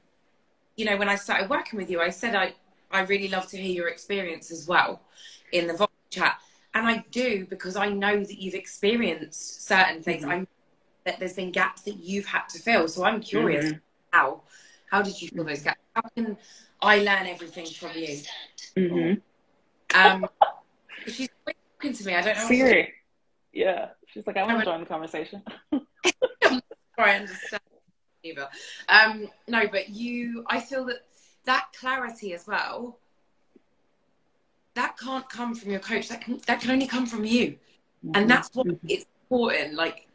You 0.76 0.86
know, 0.86 0.98
when 0.98 1.08
I 1.10 1.16
started 1.16 1.50
working 1.50 1.78
with 1.78 1.90
you, 1.90 2.02
I 2.02 2.10
said 2.10 2.36
I 2.36 2.54
I 2.92 3.02
really 3.02 3.28
love 3.28 3.48
to 3.50 3.58
hear 3.58 3.72
your 3.72 3.90
experience 3.90 4.52
as 4.52 4.68
well 4.68 5.02
in 5.52 5.68
the 5.68 5.88
chat. 6.10 6.40
And 6.74 6.88
I 6.88 7.04
do 7.12 7.46
because 7.50 7.76
I 7.76 7.90
know 7.90 8.24
that 8.24 8.42
you've 8.42 8.54
experienced 8.54 9.66
certain 9.66 10.02
things. 10.02 10.24
Mm-hmm. 10.24 10.42
I 10.42 10.48
that 11.06 11.20
there's 11.20 11.34
been 11.34 11.52
gaps 11.52 11.82
that 11.84 11.98
you've 11.98 12.26
had 12.26 12.48
to 12.50 12.60
fill. 12.60 12.88
So 12.88 13.04
I'm 13.04 13.22
curious 13.22 13.66
mm-hmm. 13.66 13.78
how 14.12 14.42
how 14.90 15.02
did 15.02 15.22
you 15.22 15.30
fill 15.30 15.44
those 15.44 15.62
gaps? 15.62 15.80
How 15.96 16.02
can 16.16 16.38
I 16.82 17.00
learn 17.00 17.28
everything 17.28 17.66
from 17.66 17.92
you? 17.96 18.22
Mm-hmm. 18.76 20.00
Um, 20.00 20.28
she's 21.08 21.30
talking 21.46 21.94
to 21.94 22.06
me. 22.06 22.16
I 22.16 22.22
don't 22.22 22.38
know. 22.38 22.48
Siri. 22.48 22.94
Yeah, 23.52 23.90
she's 24.08 24.28
like, 24.28 24.38
I 24.38 24.44
want 24.44 24.60
to 24.60 24.66
join 24.66 24.80
the 24.80 24.86
conversation. 24.86 25.42
Sorry, 25.72 26.62
I 26.98 27.16
understand. 27.16 27.62
Um, 28.90 29.30
no, 29.48 29.68
but 29.68 29.90
you, 29.90 30.44
I 30.48 30.60
feel 30.60 30.86
that 30.86 31.06
that 31.46 31.68
clarity 31.74 32.34
as 32.34 32.46
well 32.46 33.00
that 34.76 34.98
can't 34.98 35.28
come 35.30 35.56
from 35.56 35.72
your 35.72 35.80
coach 35.80 36.08
that 36.10 36.22
can 36.22 36.40
that 36.48 36.62
can 36.62 36.72
only 36.72 36.88
come 36.88 37.06
from 37.06 37.26
you 37.26 37.48
mm-hmm. 37.48 38.12
and 38.14 38.30
that's 38.30 38.50
what 38.54 38.68
mm-hmm. 38.68 38.88
it's 38.88 39.06
important 39.24 39.74
like 39.74 40.08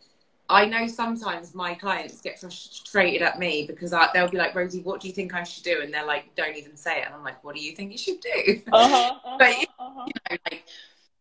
I 0.48 0.66
know 0.66 0.87
sometimes 0.87 1.54
my 1.54 1.74
clients 1.74 2.20
get 2.20 2.38
frustrated 2.38 3.22
at 3.22 3.38
me 3.38 3.66
because 3.66 3.94
I, 3.94 4.09
they'll 4.12 4.28
be 4.28 4.37
like, 4.37 4.54
Rosie, 4.54 4.83
what 4.83 5.00
do 5.00 5.09
you 5.09 5.14
think 5.14 5.35
I 5.35 5.42
should 5.42 5.64
do? 5.64 5.80
And 5.83 5.92
they're 5.92 6.04
like, 6.04 6.35
don't 6.35 6.57
even 6.57 6.76
say 6.76 7.00
it. 7.00 7.07
And 7.07 7.14
I'm 7.14 7.24
like, 7.24 7.42
what 7.42 7.54
do 7.54 7.62
you 7.62 7.74
think 7.74 7.92
you 7.92 7.98
should 7.98 8.20
do? 8.20 8.61
Uh-huh, 8.70 8.94
uh-huh, 8.94 9.37
but 9.38 9.52
uh-huh. 9.52 10.04
you 10.07 10.12
know, 10.30 10.37
like, 10.50 10.64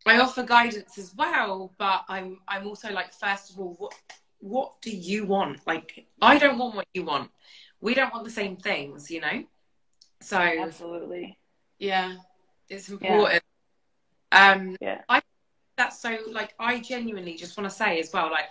I 0.05 0.19
offer 0.19 0.43
guidance 0.43 0.97
as 0.97 1.15
well, 1.15 1.71
but 1.77 2.03
I'm 2.09 2.39
I'm 2.47 2.67
also 2.67 2.91
like, 2.91 3.13
first 3.13 3.51
of 3.51 3.59
all, 3.59 3.75
what 3.79 3.93
what 4.39 4.81
do 4.81 4.91
you 4.91 5.25
want? 5.25 5.65
Like, 5.65 6.05
I 6.21 6.37
don't 6.37 6.57
want 6.57 6.75
what 6.75 6.87
you 6.93 7.05
want. 7.05 7.31
We 7.79 7.93
don't 7.93 8.13
want 8.13 8.25
the 8.25 8.31
same 8.31 8.57
things, 8.57 9.09
you 9.09 9.21
know. 9.21 9.43
So 10.19 10.37
absolutely, 10.37 11.37
yeah, 11.79 12.15
it's 12.69 12.89
important. 12.89 13.41
Yeah. 14.33 14.51
Um, 14.51 14.75
yeah, 14.81 15.01
I 15.07 15.21
that's 15.77 16.01
so 16.01 16.17
like 16.31 16.53
I 16.59 16.79
genuinely 16.79 17.35
just 17.35 17.57
want 17.57 17.69
to 17.69 17.75
say 17.75 17.99
as 17.99 18.11
well, 18.13 18.29
like 18.29 18.49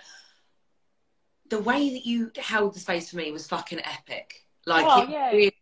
the 1.52 1.58
way 1.58 1.90
that 1.90 2.06
you 2.06 2.32
held 2.38 2.74
the 2.74 2.80
space 2.80 3.10
for 3.10 3.18
me 3.18 3.30
was 3.30 3.46
fucking 3.46 3.80
epic. 3.84 4.46
Like, 4.64 4.86
oh, 4.88 5.06
yeah. 5.06 5.30
Really, 5.32 5.54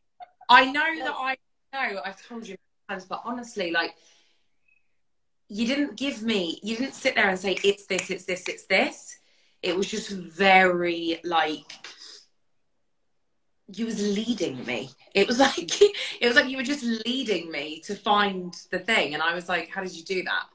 I 0.48 0.70
know 0.70 0.86
yes. 0.86 1.08
that 1.08 1.16
I 1.16 1.36
know 1.72 2.00
I've 2.04 2.24
told 2.28 2.46
you 2.46 2.56
times, 2.88 3.06
but 3.06 3.20
honestly, 3.24 3.72
like 3.72 3.96
you 5.48 5.66
didn't 5.66 5.96
give 5.96 6.22
me, 6.22 6.60
you 6.62 6.76
didn't 6.76 6.94
sit 6.94 7.16
there 7.16 7.28
and 7.28 7.36
say 7.36 7.58
it's 7.64 7.86
this, 7.86 8.08
it's 8.08 8.24
this, 8.24 8.46
it's 8.46 8.66
this. 8.66 9.18
It 9.64 9.76
was 9.76 9.88
just 9.88 10.10
very 10.10 11.18
like 11.24 11.72
you 13.66 13.86
was 13.86 14.00
leading 14.00 14.64
me. 14.64 14.90
It 15.12 15.26
was 15.26 15.40
like 15.46 15.82
it 15.82 16.26
was 16.26 16.36
like 16.36 16.48
you 16.48 16.56
were 16.56 16.62
just 16.62 16.84
leading 17.04 17.50
me 17.50 17.80
to 17.86 17.96
find 17.96 18.54
the 18.70 18.78
thing, 18.78 19.14
and 19.14 19.24
I 19.24 19.34
was 19.34 19.48
like, 19.48 19.70
"How 19.70 19.82
did 19.82 19.96
you 19.96 20.04
do 20.04 20.22
that?" 20.22 20.46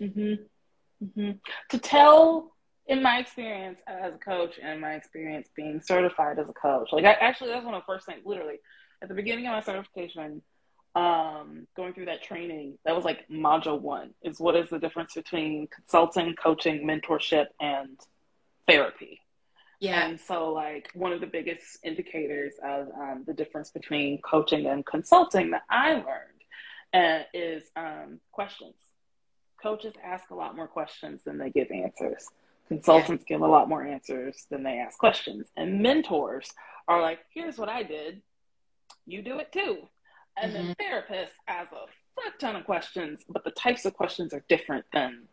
Mm-hmm. 0.00 1.04
Mm-hmm. 1.04 1.30
To 1.68 1.78
tell, 1.78 2.54
in 2.88 3.02
my 3.02 3.18
experience 3.18 3.80
as 3.86 4.14
a 4.14 4.18
coach, 4.18 4.58
and 4.62 4.80
my 4.80 4.94
experience 4.94 5.48
being 5.54 5.80
certified 5.80 6.38
as 6.38 6.48
a 6.48 6.54
coach, 6.54 6.88
like 6.92 7.04
I 7.04 7.12
actually 7.12 7.50
that's 7.50 7.64
one 7.64 7.74
of 7.74 7.82
the 7.82 7.86
first 7.86 8.06
things. 8.06 8.22
Literally, 8.24 8.56
at 9.02 9.08
the 9.08 9.14
beginning 9.14 9.46
of 9.46 9.52
my 9.52 9.62
certification, 9.62 10.42
um, 10.94 11.66
going 11.76 11.92
through 11.92 12.06
that 12.06 12.22
training, 12.22 12.78
that 12.84 12.96
was 12.96 13.04
like 13.04 13.28
module 13.28 13.80
one. 13.80 14.14
Is 14.22 14.40
what 14.40 14.56
is 14.56 14.68
the 14.70 14.78
difference 14.78 15.14
between 15.14 15.68
consulting, 15.68 16.34
coaching, 16.34 16.86
mentorship, 16.86 17.46
and 17.60 17.98
therapy? 18.66 19.20
Yeah. 19.80 20.08
And 20.08 20.18
so, 20.18 20.52
like, 20.52 20.90
one 20.94 21.12
of 21.12 21.20
the 21.20 21.26
biggest 21.26 21.78
indicators 21.84 22.54
of 22.64 22.88
um, 22.98 23.24
the 23.26 23.34
difference 23.34 23.70
between 23.70 24.20
coaching 24.22 24.66
and 24.66 24.84
consulting 24.84 25.50
that 25.50 25.62
I 25.70 25.92
learned 25.92 26.40
uh, 26.92 27.22
is 27.32 27.62
um, 27.76 28.18
questions. 28.32 28.74
Coaches 29.62 29.94
ask 30.02 30.30
a 30.30 30.34
lot 30.34 30.56
more 30.56 30.66
questions 30.66 31.22
than 31.24 31.38
they 31.38 31.50
give 31.50 31.70
answers. 31.70 32.26
Consultants 32.68 33.24
give 33.26 33.40
a 33.40 33.46
lot 33.46 33.68
more 33.68 33.82
answers 33.82 34.46
than 34.50 34.62
they 34.62 34.78
ask 34.78 34.98
questions. 34.98 35.46
And 35.56 35.80
mentors 35.80 36.50
are 36.86 37.00
like, 37.00 37.20
here's 37.32 37.58
what 37.58 37.68
I 37.68 37.82
did, 37.82 38.22
you 39.06 39.22
do 39.22 39.38
it 39.38 39.52
too. 39.52 39.78
And 40.40 40.52
mm-hmm. 40.52 40.66
then 40.66 40.76
therapists 40.80 41.32
ask 41.48 41.72
a 41.72 41.86
fuck 42.22 42.38
ton 42.38 42.56
of 42.56 42.64
questions, 42.64 43.20
but 43.28 43.44
the 43.44 43.50
types 43.50 43.84
of 43.84 43.94
questions 43.94 44.32
are 44.32 44.44
different 44.48 44.84
than 44.92 45.24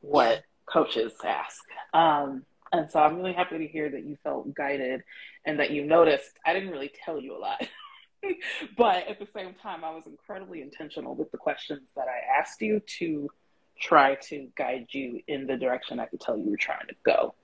what 0.00 0.44
coaches 0.66 1.12
ask. 1.24 1.62
Um, 1.92 2.44
and 2.72 2.90
so 2.90 3.00
I'm 3.00 3.16
really 3.16 3.32
happy 3.32 3.58
to 3.58 3.66
hear 3.66 3.88
that 3.90 4.04
you 4.04 4.16
felt 4.22 4.52
guided 4.54 5.02
and 5.46 5.58
that 5.60 5.70
you 5.70 5.84
noticed. 5.84 6.38
I 6.44 6.52
didn't 6.52 6.70
really 6.70 6.92
tell 7.04 7.20
you 7.20 7.36
a 7.36 7.38
lot. 7.38 7.66
but 8.76 9.08
at 9.08 9.18
the 9.18 9.28
same 9.34 9.54
time, 9.54 9.84
I 9.84 9.90
was 9.90 10.06
incredibly 10.06 10.60
intentional 10.60 11.14
with 11.14 11.30
the 11.30 11.38
questions 11.38 11.88
that 11.96 12.06
I 12.08 12.40
asked 12.40 12.60
you 12.60 12.80
to 12.98 13.30
try 13.80 14.14
to 14.16 14.48
guide 14.56 14.86
you 14.90 15.20
in 15.28 15.46
the 15.46 15.56
direction 15.56 16.00
I 16.00 16.06
could 16.06 16.20
tell 16.20 16.36
you 16.38 16.50
were 16.50 16.56
trying 16.56 16.86
to 16.88 16.94
go. 17.04 17.34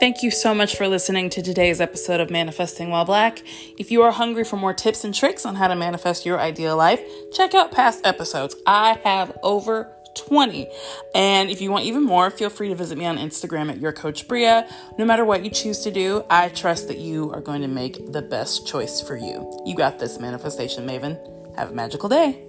Thank 0.00 0.22
you 0.22 0.30
so 0.30 0.54
much 0.54 0.76
for 0.76 0.86
listening 0.86 1.28
to 1.30 1.42
today's 1.42 1.80
episode 1.80 2.20
of 2.20 2.30
Manifesting 2.30 2.90
While 2.90 3.04
Black. 3.04 3.42
If 3.78 3.90
you 3.90 4.02
are 4.02 4.12
hungry 4.12 4.44
for 4.44 4.56
more 4.56 4.72
tips 4.72 5.02
and 5.02 5.12
tricks 5.12 5.44
on 5.44 5.56
how 5.56 5.66
to 5.66 5.74
manifest 5.74 6.24
your 6.24 6.38
ideal 6.38 6.76
life, 6.76 7.02
check 7.32 7.52
out 7.52 7.72
past 7.72 8.06
episodes. 8.06 8.54
I 8.64 9.00
have 9.02 9.36
over 9.42 9.92
20. 10.18 10.68
And 11.14 11.50
if 11.50 11.60
you 11.60 11.70
want 11.70 11.84
even 11.84 12.02
more, 12.04 12.30
feel 12.30 12.50
free 12.50 12.68
to 12.68 12.74
visit 12.74 12.98
me 12.98 13.06
on 13.06 13.18
Instagram 13.18 13.70
at 13.70 13.78
your 13.78 13.92
coach 13.92 14.28
Bria. 14.28 14.68
No 14.98 15.04
matter 15.04 15.24
what 15.24 15.44
you 15.44 15.50
choose 15.50 15.80
to 15.80 15.90
do, 15.90 16.24
I 16.30 16.48
trust 16.48 16.88
that 16.88 16.98
you 16.98 17.32
are 17.32 17.40
going 17.40 17.62
to 17.62 17.68
make 17.68 18.12
the 18.12 18.22
best 18.22 18.66
choice 18.66 19.00
for 19.00 19.16
you. 19.16 19.62
You 19.64 19.74
got 19.74 19.98
this, 19.98 20.18
manifestation 20.18 20.86
maven. 20.86 21.18
Have 21.56 21.70
a 21.70 21.74
magical 21.74 22.08
day. 22.08 22.47